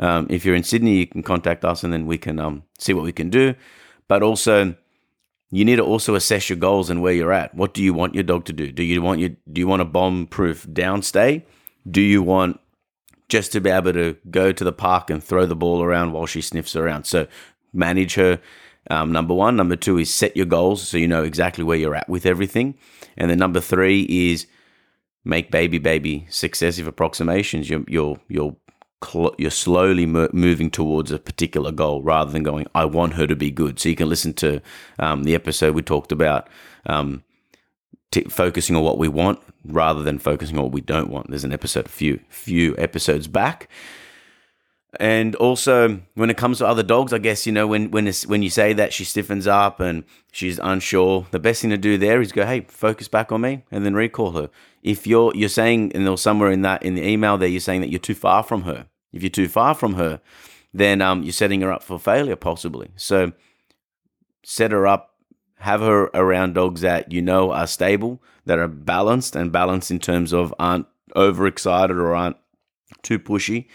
Um, 0.00 0.26
if 0.28 0.44
you're 0.44 0.56
in 0.56 0.64
Sydney, 0.64 0.96
you 0.96 1.06
can 1.06 1.22
contact 1.22 1.64
us 1.64 1.84
and 1.84 1.92
then 1.92 2.06
we 2.06 2.18
can 2.18 2.40
um, 2.40 2.64
see 2.78 2.92
what 2.92 3.04
we 3.04 3.12
can 3.12 3.30
do. 3.30 3.54
But 4.08 4.24
also, 4.24 4.74
you 5.52 5.64
need 5.64 5.76
to 5.76 5.84
also 5.84 6.16
assess 6.16 6.50
your 6.50 6.58
goals 6.58 6.90
and 6.90 7.00
where 7.00 7.12
you're 7.12 7.32
at. 7.32 7.54
What 7.54 7.72
do 7.72 7.84
you 7.84 7.94
want 7.94 8.14
your 8.14 8.24
dog 8.24 8.46
to 8.46 8.52
do? 8.52 8.72
Do 8.72 8.82
you 8.82 9.00
want 9.00 9.20
your 9.20 9.30
do 9.52 9.60
you 9.60 9.68
want 9.68 9.82
a 9.82 9.86
bomb 9.86 10.26
proof 10.26 10.66
downstay? 10.66 11.44
Do 11.88 12.00
you 12.00 12.22
want 12.22 12.60
just 13.28 13.52
to 13.52 13.60
be 13.60 13.70
able 13.70 13.92
to 13.92 14.16
go 14.28 14.50
to 14.50 14.64
the 14.64 14.72
park 14.72 15.08
and 15.08 15.22
throw 15.22 15.46
the 15.46 15.56
ball 15.56 15.82
around 15.82 16.12
while 16.12 16.26
she 16.26 16.40
sniffs 16.42 16.74
around? 16.74 17.04
So 17.04 17.28
manage 17.72 18.14
her. 18.16 18.40
Um, 18.90 19.12
number 19.12 19.34
one. 19.34 19.56
Number 19.56 19.76
two 19.76 19.98
is 19.98 20.12
set 20.12 20.36
your 20.36 20.46
goals 20.46 20.86
so 20.86 20.96
you 20.96 21.08
know 21.08 21.24
exactly 21.24 21.64
where 21.64 21.78
you're 21.78 21.94
at 21.94 22.08
with 22.08 22.26
everything. 22.26 22.74
And 23.16 23.30
then 23.30 23.38
number 23.38 23.60
three 23.60 24.02
is 24.02 24.46
make 25.24 25.50
baby 25.50 25.78
baby 25.78 26.26
successive 26.30 26.86
approximations. 26.86 27.68
You're 27.68 27.84
you're 27.88 28.20
you're 28.28 28.56
cl- 29.04 29.34
you're 29.38 29.50
slowly 29.50 30.06
mo- 30.06 30.28
moving 30.32 30.70
towards 30.70 31.10
a 31.10 31.18
particular 31.18 31.72
goal 31.72 32.02
rather 32.02 32.30
than 32.30 32.42
going, 32.42 32.66
I 32.74 32.84
want 32.84 33.14
her 33.14 33.26
to 33.26 33.36
be 33.36 33.50
good. 33.50 33.78
So 33.78 33.88
you 33.88 33.96
can 33.96 34.08
listen 34.08 34.34
to 34.34 34.60
um, 34.98 35.24
the 35.24 35.34
episode 35.34 35.74
we 35.74 35.82
talked 35.82 36.12
about 36.12 36.48
um, 36.86 37.22
t- 38.10 38.24
focusing 38.24 38.76
on 38.76 38.82
what 38.82 38.98
we 38.98 39.08
want 39.08 39.40
rather 39.64 40.02
than 40.02 40.18
focusing 40.18 40.56
on 40.58 40.64
what 40.64 40.72
we 40.72 40.80
don't 40.80 41.10
want. 41.10 41.28
There's 41.28 41.44
an 41.44 41.52
episode 41.52 41.86
a 41.86 41.90
few 41.90 42.20
few 42.28 42.74
episodes 42.78 43.26
back. 43.26 43.68
And 44.98 45.34
also, 45.36 46.00
when 46.14 46.30
it 46.30 46.36
comes 46.36 46.58
to 46.58 46.66
other 46.66 46.82
dogs, 46.82 47.12
I 47.12 47.18
guess 47.18 47.46
you 47.46 47.52
know 47.52 47.66
when 47.66 47.90
when 47.90 48.10
when 48.26 48.42
you 48.42 48.50
say 48.50 48.72
that 48.72 48.92
she 48.92 49.04
stiffens 49.04 49.46
up 49.46 49.80
and 49.80 50.04
she's 50.32 50.58
unsure, 50.58 51.26
the 51.30 51.38
best 51.38 51.60
thing 51.60 51.70
to 51.70 51.78
do 51.78 51.98
there 51.98 52.20
is 52.20 52.32
go, 52.32 52.46
hey, 52.46 52.62
focus 52.68 53.08
back 53.08 53.30
on 53.30 53.42
me, 53.42 53.64
and 53.70 53.84
then 53.84 53.94
recall 53.94 54.32
her. 54.32 54.48
If 54.82 55.06
you're 55.06 55.32
you're 55.34 55.48
saying, 55.48 55.92
and 55.94 56.06
there's 56.06 56.22
somewhere 56.22 56.50
in 56.50 56.62
that 56.62 56.82
in 56.82 56.94
the 56.94 57.06
email 57.06 57.36
there, 57.36 57.48
you're 57.48 57.60
saying 57.60 57.82
that 57.82 57.90
you're 57.90 57.98
too 57.98 58.14
far 58.14 58.42
from 58.42 58.62
her. 58.62 58.86
If 59.12 59.22
you're 59.22 59.30
too 59.30 59.48
far 59.48 59.74
from 59.74 59.94
her, 59.94 60.20
then 60.72 61.02
um, 61.02 61.22
you're 61.22 61.32
setting 61.32 61.60
her 61.60 61.72
up 61.72 61.82
for 61.82 61.98
failure 61.98 62.36
possibly. 62.36 62.90
So 62.96 63.32
set 64.44 64.72
her 64.72 64.86
up, 64.86 65.14
have 65.58 65.80
her 65.80 66.04
around 66.14 66.54
dogs 66.54 66.80
that 66.80 67.12
you 67.12 67.20
know 67.20 67.52
are 67.52 67.66
stable, 67.66 68.22
that 68.46 68.58
are 68.58 68.68
balanced, 68.68 69.36
and 69.36 69.52
balanced 69.52 69.90
in 69.90 69.98
terms 69.98 70.32
of 70.32 70.54
aren't 70.58 70.86
overexcited 71.14 71.96
or 71.96 72.14
aren't 72.14 72.36
too 73.02 73.18
pushy 73.18 73.66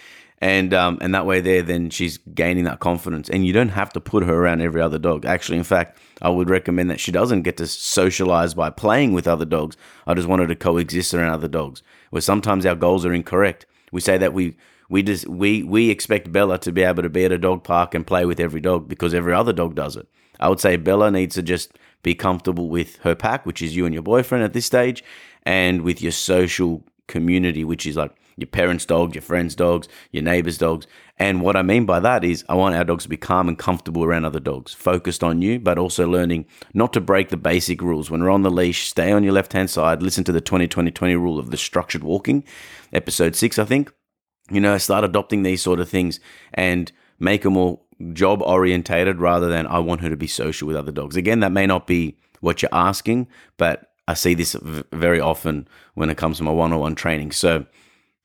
and 0.42 0.74
um, 0.74 0.98
and 1.02 1.14
that 1.14 1.26
way 1.26 1.40
there 1.40 1.62
then 1.62 1.90
she's 1.92 2.18
gaining 2.18 2.64
that 2.64 2.80
confidence. 2.80 3.30
And 3.30 3.46
you 3.46 3.54
don't 3.54 3.70
have 3.70 3.94
to 3.94 4.02
put 4.02 4.24
her 4.24 4.34
around 4.34 4.62
every 4.62 4.82
other 4.82 4.98
dog. 4.98 5.26
Actually 5.26 5.60
in 5.60 5.64
fact 5.64 6.00
i 6.22 6.30
would 6.30 6.50
recommend 6.50 6.90
that 6.90 7.00
she 7.00 7.12
doesn't 7.12 7.44
get 7.44 7.58
to 7.58 7.68
socialize 7.68 8.54
by 8.54 8.70
playing 8.70 9.14
with 9.14 9.28
other 9.28 9.46
dogs. 9.46 9.78
I 10.08 10.14
just 10.16 10.28
want 10.28 10.42
her 10.42 10.48
to 10.48 10.56
coexist 10.56 11.14
around 11.14 11.32
other 11.32 11.48
dogs. 11.48 11.84
Where 12.10 12.22
sometimes 12.22 12.66
our 12.66 12.76
goals 12.76 13.06
are 13.06 13.14
incorrect. 13.14 13.66
We 13.92 14.02
say 14.02 14.18
that 14.18 14.34
we 14.34 14.56
we 14.90 15.04
just 15.04 15.28
we 15.28 15.64
we 15.64 15.90
expect 15.90 16.32
bella 16.32 16.58
to 16.60 16.72
be 16.72 16.82
able 16.82 17.04
to 17.04 17.10
be 17.10 17.24
at 17.24 17.32
a 17.32 17.38
dog 17.38 17.64
park 17.64 17.94
and 17.94 18.06
play 18.06 18.26
with 18.26 18.40
every 18.40 18.62
dog 18.62 18.88
because 18.90 19.14
every 19.14 19.34
other 19.34 19.54
dog 19.54 19.76
does 19.76 19.96
it. 19.96 20.08
I 20.40 20.50
would 20.50 20.60
say 20.60 20.76
bella 20.76 21.12
needs 21.12 21.36
to 21.36 21.44
just 21.44 21.78
be 22.02 22.16
comfortable 22.16 22.68
with 22.68 22.98
her 22.98 23.14
pack 23.14 23.46
which 23.46 23.62
is 23.62 23.76
you 23.76 23.86
and 23.86 23.94
your 23.94 24.02
boyfriend 24.02 24.44
at 24.44 24.54
this 24.54 24.66
stage 24.66 25.04
and 25.44 25.84
with 25.84 26.02
your 26.02 26.12
social 26.12 26.84
community 27.08 27.64
which 27.64 27.86
is 27.86 27.96
like 27.96 28.12
your 28.42 28.48
parents' 28.48 28.86
dogs, 28.86 29.16
your 29.16 29.22
friends' 29.22 29.56
dogs, 29.56 29.88
your 30.12 30.24
neighbors' 30.24 30.58
dogs. 30.58 30.88
And 31.18 31.42
what 31.42 31.56
I 31.56 31.62
mean 31.62 31.86
by 31.86 32.00
that 32.00 32.24
is 32.24 32.44
I 32.50 32.56
want 32.56 32.76
our 32.76 32.84
dogs 32.84 33.04
to 33.04 33.10
be 33.10 33.18
calm 33.18 33.48
and 33.48 33.58
comfortable 33.58 34.04
around 34.04 34.26
other 34.26 34.40
dogs, 34.40 34.74
focused 34.74 35.24
on 35.24 35.42
you, 35.42 35.60
but 35.60 35.78
also 35.78 36.08
learning 36.08 36.46
not 36.74 36.94
to 36.94 37.02
break 37.02 37.30
the 37.30 37.38
basic 37.38 37.82
rules. 37.82 38.10
When 38.10 38.22
we're 38.24 38.32
on 38.32 38.42
the 38.42 38.52
leash, 38.52 38.90
stay 38.90 39.12
on 39.12 39.24
your 39.24 39.34
left 39.34 39.54
hand 39.54 39.70
side, 39.70 40.02
listen 40.02 40.24
to 40.26 40.32
the 40.32 40.42
20 40.42 40.68
20 40.68 40.92
20 40.92 41.16
rule 41.16 41.40
of 41.40 41.52
the 41.52 41.58
structured 41.58 42.04
walking, 42.04 42.44
episode 42.92 43.36
six, 43.36 43.60
I 43.60 43.66
think. 43.66 43.94
You 44.50 44.60
know, 44.60 44.78
start 44.78 45.04
adopting 45.04 45.44
these 45.44 45.62
sort 45.62 45.80
of 45.80 45.88
things 45.88 46.20
and 46.54 46.92
make 47.20 47.44
them 47.44 47.54
more 47.54 47.80
job 48.14 48.42
orientated 48.42 49.20
rather 49.20 49.48
than 49.48 49.68
I 49.68 49.80
want 49.80 50.02
her 50.02 50.10
to 50.10 50.18
be 50.18 50.28
social 50.28 50.68
with 50.68 50.76
other 50.76 50.92
dogs. 50.92 51.16
Again, 51.16 51.40
that 51.42 51.52
may 51.52 51.68
not 51.68 51.88
be 51.88 52.18
what 52.40 52.62
you're 52.62 52.74
asking, 52.74 53.28
but 53.58 53.92
I 54.08 54.14
see 54.14 54.34
this 54.34 54.56
very 54.92 55.20
often 55.20 55.68
when 55.94 56.10
it 56.10 56.18
comes 56.18 56.38
to 56.38 56.44
my 56.44 56.52
one 56.52 56.74
on 56.74 56.80
one 56.80 56.96
training. 56.96 57.32
So, 57.32 57.66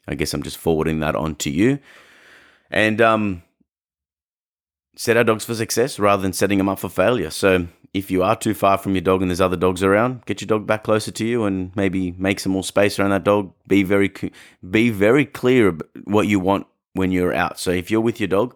I 0.06 0.14
guess 0.14 0.32
I'm 0.34 0.42
just 0.42 0.56
forwarding 0.56 1.00
that 1.00 1.16
on 1.16 1.34
to 1.36 1.50
you. 1.50 1.78
And 2.70 3.00
um, 3.00 3.42
set 4.96 5.16
our 5.16 5.24
dogs 5.24 5.44
for 5.44 5.54
success 5.54 5.98
rather 5.98 6.22
than 6.22 6.32
setting 6.32 6.58
them 6.58 6.68
up 6.68 6.78
for 6.78 6.88
failure. 6.88 7.30
So 7.30 7.68
if 7.92 8.10
you 8.10 8.22
are 8.22 8.36
too 8.36 8.54
far 8.54 8.78
from 8.78 8.94
your 8.94 9.02
dog 9.02 9.22
and 9.22 9.30
there's 9.30 9.40
other 9.40 9.56
dogs 9.56 9.82
around, 9.82 10.24
get 10.26 10.40
your 10.40 10.46
dog 10.46 10.66
back 10.66 10.84
closer 10.84 11.10
to 11.10 11.24
you 11.24 11.44
and 11.44 11.74
maybe 11.76 12.12
make 12.12 12.40
some 12.40 12.52
more 12.52 12.64
space 12.64 12.98
around 12.98 13.10
that 13.10 13.24
dog. 13.24 13.52
Be 13.66 13.82
very 13.82 14.12
be 14.68 14.90
very 14.90 15.24
clear 15.24 15.76
what 16.04 16.26
you 16.26 16.40
want 16.40 16.66
when 16.92 17.12
you're 17.12 17.34
out. 17.34 17.58
So 17.58 17.70
if 17.70 17.90
you're 17.90 18.00
with 18.00 18.20
your 18.20 18.28
dog 18.28 18.54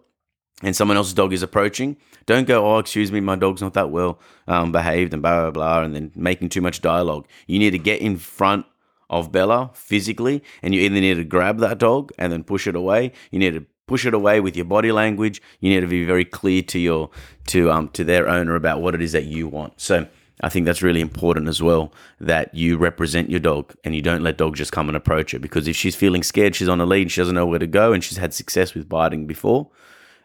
and 0.62 0.74
someone 0.76 0.96
else's 0.96 1.14
dog 1.14 1.32
is 1.32 1.42
approaching, 1.42 1.96
don't 2.26 2.46
go, 2.46 2.66
oh, 2.66 2.78
excuse 2.78 3.10
me, 3.10 3.20
my 3.20 3.36
dog's 3.36 3.62
not 3.62 3.74
that 3.74 3.90
well 3.90 4.18
um, 4.46 4.72
behaved 4.72 5.12
and 5.14 5.22
blah, 5.22 5.42
blah, 5.42 5.50
blah, 5.50 5.82
and 5.82 5.94
then 5.94 6.12
making 6.14 6.48
too 6.48 6.60
much 6.60 6.82
dialogue. 6.82 7.26
You 7.46 7.58
need 7.58 7.70
to 7.70 7.78
get 7.78 8.00
in 8.00 8.16
front 8.18 8.66
of 9.10 9.30
Bella 9.30 9.70
physically, 9.74 10.42
and 10.62 10.74
you 10.74 10.80
either 10.80 10.94
need 10.94 11.14
to 11.14 11.24
grab 11.24 11.58
that 11.58 11.78
dog 11.78 12.12
and 12.16 12.32
then 12.32 12.44
push 12.44 12.66
it 12.66 12.74
away. 12.74 13.12
You 13.30 13.38
need 13.38 13.54
to 13.54 13.66
push 13.86 14.06
it 14.06 14.14
away 14.14 14.40
with 14.40 14.56
your 14.56 14.64
body 14.64 14.92
language. 14.92 15.42
You 15.58 15.68
need 15.68 15.80
to 15.80 15.88
be 15.88 16.06
very 16.06 16.24
clear 16.24 16.62
to 16.62 16.78
your 16.78 17.10
to 17.48 17.70
um 17.70 17.88
to 17.90 18.04
their 18.04 18.28
owner 18.28 18.54
about 18.54 18.80
what 18.80 18.94
it 18.94 19.02
is 19.02 19.12
that 19.12 19.24
you 19.24 19.48
want. 19.48 19.80
So 19.80 20.06
I 20.42 20.48
think 20.48 20.64
that's 20.64 20.80
really 20.80 21.00
important 21.00 21.48
as 21.48 21.62
well 21.62 21.92
that 22.20 22.54
you 22.54 22.78
represent 22.78 23.30
your 23.30 23.40
dog 23.40 23.74
and 23.84 23.94
you 23.94 24.00
don't 24.00 24.22
let 24.22 24.38
dog 24.38 24.56
just 24.56 24.72
come 24.72 24.88
and 24.88 24.96
approach 24.96 25.34
it 25.34 25.40
because 25.40 25.68
if 25.68 25.76
she's 25.76 25.96
feeling 25.96 26.22
scared, 26.22 26.54
she's 26.54 26.68
on 26.68 26.80
a 26.80 26.86
lead, 26.86 27.10
she 27.10 27.20
doesn't 27.20 27.34
know 27.34 27.46
where 27.46 27.58
to 27.58 27.66
go, 27.66 27.92
and 27.92 28.02
she's 28.02 28.16
had 28.16 28.32
success 28.32 28.74
with 28.74 28.88
biting 28.88 29.26
before, 29.26 29.68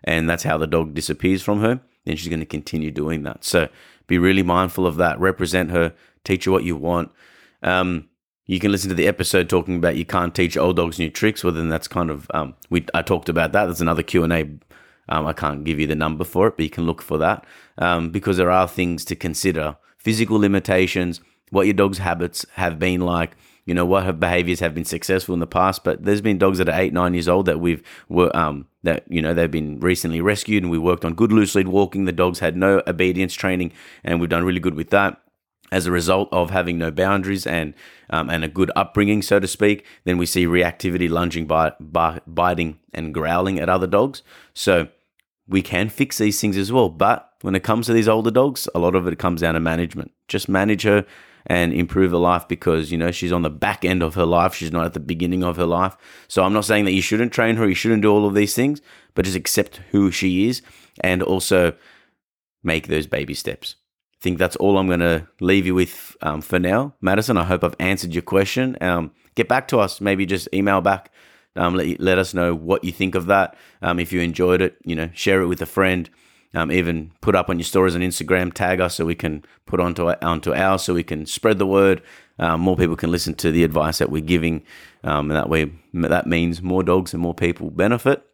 and 0.04 0.30
that's 0.30 0.44
how 0.44 0.58
the 0.58 0.68
dog 0.68 0.94
disappears 0.94 1.42
from 1.42 1.60
her, 1.60 1.82
then 2.06 2.15
she's 2.15 2.30
going 2.30 2.39
to 2.39 2.46
continue 2.46 2.92
doing 2.92 3.24
that. 3.24 3.44
So 3.44 3.68
be 4.08 4.18
really 4.18 4.44
mindful 4.44 4.88
of 4.88 4.96
that. 4.98 5.20
Represent 5.20 5.72
her, 5.72 5.94
teach 6.24 6.46
her 6.46 6.51
what 6.51 6.63
you 6.63 6.75
want. 6.75 7.12
Um, 7.62 8.08
you 8.47 8.59
can 8.59 8.71
listen 8.71 8.89
to 8.89 8.95
the 8.95 9.07
episode 9.07 9.49
talking 9.49 9.77
about 9.77 9.95
you 9.95 10.05
can't 10.05 10.35
teach 10.35 10.55
old 10.55 10.75
dogs 10.75 10.99
new 10.99 11.09
tricks. 11.09 11.43
Well, 11.43 11.53
then 11.53 11.69
that's 11.69 11.87
kind 11.87 12.09
of 12.09 12.27
um, 12.33 12.55
we 12.69 12.85
I 12.93 13.01
talked 13.01 13.29
about 13.29 13.51
that. 13.53 13.65
There's 13.65 13.81
another 13.81 14.03
Q 14.03 14.23
and 14.23 14.33
A. 14.33 14.49
Um, 15.07 15.27
I 15.27 15.33
can't 15.33 15.63
give 15.63 15.79
you 15.79 15.87
the 15.87 15.95
number 15.95 16.23
for 16.23 16.47
it, 16.47 16.57
but 16.57 16.63
you 16.63 16.69
can 16.69 16.85
look 16.85 17.01
for 17.01 17.17
that 17.19 17.45
um, 17.77 18.09
because 18.09 18.37
there 18.37 18.51
are 18.51 18.67
things 18.67 19.03
to 19.05 19.15
consider: 19.15 19.77
physical 19.97 20.37
limitations, 20.37 21.21
what 21.49 21.65
your 21.65 21.73
dog's 21.73 21.99
habits 21.99 22.45
have 22.53 22.79
been 22.79 23.01
like. 23.01 23.35
You 23.65 23.73
know 23.73 23.85
what 23.85 24.03
her 24.03 24.13
behaviors 24.13 24.59
have 24.59 24.75
been 24.75 24.85
successful 24.85 25.33
in 25.33 25.39
the 25.39 25.47
past, 25.47 25.83
but 25.83 26.03
there's 26.05 26.21
been 26.21 26.37
dogs 26.37 26.59
that 26.59 26.69
are 26.69 26.79
eight, 26.79 26.93
nine 26.93 27.15
years 27.15 27.27
old 27.27 27.47
that 27.47 27.59
we've 27.59 27.81
were 28.09 28.35
um, 28.37 28.67
that 28.83 29.05
you 29.09 29.23
know 29.23 29.33
they've 29.33 29.49
been 29.49 29.79
recently 29.79 30.21
rescued, 30.21 30.61
and 30.61 30.71
we 30.71 30.77
worked 30.77 31.03
on 31.03 31.15
good 31.15 31.31
loose 31.31 31.55
lead 31.55 31.67
walking. 31.67 32.05
The 32.05 32.11
dogs 32.11 32.39
had 32.39 32.55
no 32.55 32.83
obedience 32.85 33.33
training, 33.33 33.73
and 34.03 34.21
we've 34.21 34.29
done 34.29 34.43
really 34.43 34.59
good 34.59 34.75
with 34.75 34.91
that 34.91 35.19
as 35.75 35.86
a 35.86 35.91
result 35.91 36.29
of 36.32 36.51
having 36.51 36.77
no 36.77 36.89
boundaries 36.89 37.46
and 37.46 37.74
um, 38.10 38.29
and 38.29 38.46
a 38.46 38.48
good 38.48 38.72
upbringing, 38.77 39.22
so 39.22 39.41
to 39.41 39.48
speak, 39.48 39.86
then 40.05 40.17
we 40.17 40.25
see 40.25 40.46
reactivity, 40.46 41.10
lunging, 41.10 41.48
biting, 41.48 42.79
and 42.94 43.13
growling 43.13 43.60
at 43.60 43.67
other 43.67 43.88
dogs. 43.88 44.24
So 44.53 44.88
we 45.50 45.62
can 45.62 45.89
fix 45.89 46.17
these 46.17 46.39
things 46.39 46.55
as 46.55 46.72
well. 46.72 46.88
But 46.88 47.29
when 47.41 47.55
it 47.55 47.63
comes 47.63 47.88
to 47.88 47.94
these 47.94 48.08
older 48.08 48.32
dogs, 48.32 48.70
a 48.74 48.79
lot 48.79 48.96
of 48.96 49.05
it 49.05 49.20
comes 49.20 49.41
down 49.41 49.55
to 49.55 49.60
management. 49.60 50.12
Just 50.29 50.48
manage 50.48 50.84
her 50.84 51.05
and 51.48 51.74
improve 51.74 52.12
her 52.12 52.17
life 52.17 52.48
because 52.48 52.89
you 52.89 52.98
know 52.98 53.12
she's 53.12 53.34
on 53.34 53.41
the 53.41 53.50
back 53.50 53.84
end 53.84 54.01
of 54.01 54.15
her 54.15 54.25
life. 54.25 54.55
She's 54.55 54.72
not 54.72 54.86
at 54.86 54.94
the 54.94 55.01
beginning 55.01 55.44
of 55.44 55.58
her 55.58 55.65
life. 55.65 55.98
So 56.29 56.46
I'm 56.46 56.53
not 56.53 56.63
saying 56.63 56.86
that 56.86 56.94
you 56.94 57.01
shouldn't 57.01 57.34
train 57.34 57.58
her, 57.58 57.67
you 57.67 57.75
shouldn't 57.75 58.01
do 58.01 58.12
all 58.12 58.25
of 58.25 58.34
these 58.34 58.55
things, 58.55 58.82
but 59.13 59.25
just 59.25 59.36
accept 59.36 59.82
who 59.91 60.10
she 60.10 60.48
is 60.48 60.62
and 61.01 61.22
also 61.22 61.74
make 62.63 62.88
those 62.88 63.08
baby 63.08 63.34
steps 63.34 63.75
think 64.25 64.39
that's 64.39 64.55
all 64.55 64.79
I'm 64.79 64.88
going 64.88 65.01
to 65.01 65.27
leave 65.39 65.67
you 65.67 65.75
with 65.75 66.17
um, 66.24 66.41
for 66.41 66.58
now. 66.58 66.96
Madison, 67.00 67.38
I 67.38 67.44
hope 67.44 67.63
I've 67.63 67.75
answered 67.79 68.15
your 68.15 68.24
question. 68.24 68.75
Um, 68.82 69.12
get 69.36 69.48
back 69.48 69.67
to 69.67 69.77
us. 69.79 70.01
Maybe 70.01 70.25
just 70.25 70.50
email 70.51 70.82
back. 70.82 71.12
Um, 71.55 71.75
let, 71.75 72.00
let 72.00 72.17
us 72.17 72.34
know 72.34 72.55
what 72.55 72.84
you 72.84 72.91
think 72.91 73.13
of 73.13 73.27
that. 73.27 73.55
Um, 73.84 74.00
if 74.00 74.12
you 74.12 74.22
enjoyed 74.22 74.62
it, 74.62 74.77
you 74.84 74.96
know, 74.96 75.12
share 75.13 75.41
it 75.41 75.48
with 75.48 75.62
a 75.62 75.67
friend. 75.67 76.10
Um, 76.55 76.72
even 76.72 77.12
put 77.22 77.36
up 77.36 77.50
on 77.50 77.60
your 77.60 77.65
stories 77.65 77.96
on 77.96 78.01
Instagram, 78.01 78.51
tag 78.51 78.82
us 78.82 78.96
so 78.96 79.05
we 79.05 79.13
can 79.13 79.44
put 79.67 79.79
onto 79.79 80.10
onto 80.10 80.53
ours, 80.53 80.82
so 80.82 80.96
we 80.96 81.03
can 81.03 81.27
spread 81.27 81.60
the 81.60 81.67
word. 81.67 82.01
Um, 82.39 82.62
more 82.62 82.75
people 82.75 82.96
can 82.96 83.12
listen 83.12 83.36
to 83.36 83.51
the 83.51 83.63
advice 83.63 84.00
that 84.00 84.10
we're 84.10 84.22
giving, 84.22 84.63
and 85.03 85.29
that 85.29 85.50
way 85.50 85.72
that 85.94 86.25
means 86.25 86.63
more 86.63 86.82
dogs 86.82 87.13
and 87.13 87.22
more 87.22 87.36
people 87.36 87.70
benefit. 87.70 88.25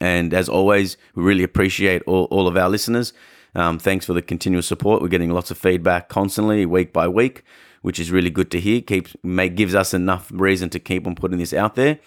And 0.00 0.34
as 0.34 0.48
always, 0.48 0.96
we 1.14 1.22
really 1.24 1.44
appreciate 1.44 2.02
all, 2.06 2.24
all 2.30 2.46
of 2.46 2.56
our 2.56 2.68
listeners. 2.68 3.12
Um, 3.56 3.78
thanks 3.78 4.04
for 4.04 4.12
the 4.12 4.20
continuous 4.20 4.66
support. 4.66 5.00
We're 5.00 5.08
getting 5.08 5.30
lots 5.30 5.50
of 5.50 5.56
feedback 5.56 6.10
constantly, 6.10 6.66
week 6.66 6.92
by 6.92 7.08
week, 7.08 7.42
which 7.80 7.98
is 7.98 8.10
really 8.10 8.28
good 8.28 8.50
to 8.50 8.60
hear. 8.60 8.82
Keeps 8.82 9.16
make, 9.22 9.56
gives 9.56 9.74
us 9.74 9.94
enough 9.94 10.30
reason 10.30 10.68
to 10.70 10.78
keep 10.78 11.06
on 11.06 11.14
putting 11.14 11.38
this 11.38 11.54
out 11.54 11.74
there. 11.74 11.98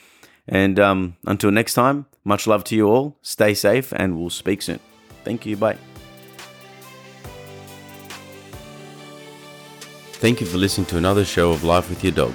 And 0.47 0.79
um, 0.79 1.17
until 1.25 1.49
next 1.49 1.73
time, 1.73 2.05
much 2.23 2.45
love 2.45 2.63
to 2.65 2.75
you 2.75 2.87
all. 2.87 3.17
Stay 3.23 3.55
safe, 3.55 3.91
and 3.93 4.19
we'll 4.19 4.29
speak 4.29 4.61
soon. 4.61 4.79
Thank 5.23 5.47
you. 5.47 5.57
Bye. 5.57 5.77
Thank 10.21 10.41
you 10.41 10.45
for 10.45 10.57
listening 10.57 10.85
to 10.87 10.97
another 10.97 11.25
show 11.25 11.51
of 11.51 11.63
Life 11.63 11.89
with 11.89 12.03
Your 12.03 12.13
Dog. 12.13 12.33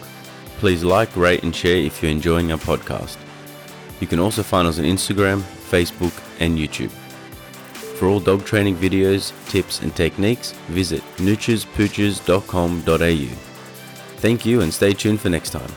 Please 0.59 0.83
like, 0.83 1.15
rate, 1.17 1.45
and 1.45 1.55
share 1.55 1.77
if 1.77 2.03
you're 2.03 2.11
enjoying 2.11 2.51
our 2.51 2.59
podcast. 2.59 3.17
You 4.01 4.09
can 4.09 4.19
also 4.19 4.43
find 4.43 4.67
us 4.67 4.81
on 4.81 4.85
Instagram, 4.85 5.41
Facebook, 5.71 6.21
and 6.41 6.59
YouTube. 6.59 6.91
For 7.95 8.09
all 8.09 8.21
dog 8.21 8.45
training 8.45 8.77
videos, 8.77 9.33
tips, 9.49 9.81
and 9.83 9.95
techniques, 9.95 10.53
visit 10.69 11.03
noochespooches.com.au. 11.17 13.37
Thank 14.17 14.47
you 14.47 14.63
and 14.63 14.73
stay 14.73 14.95
tuned 14.95 15.21
for 15.21 15.29
next 15.29 15.51
time. 15.51 15.71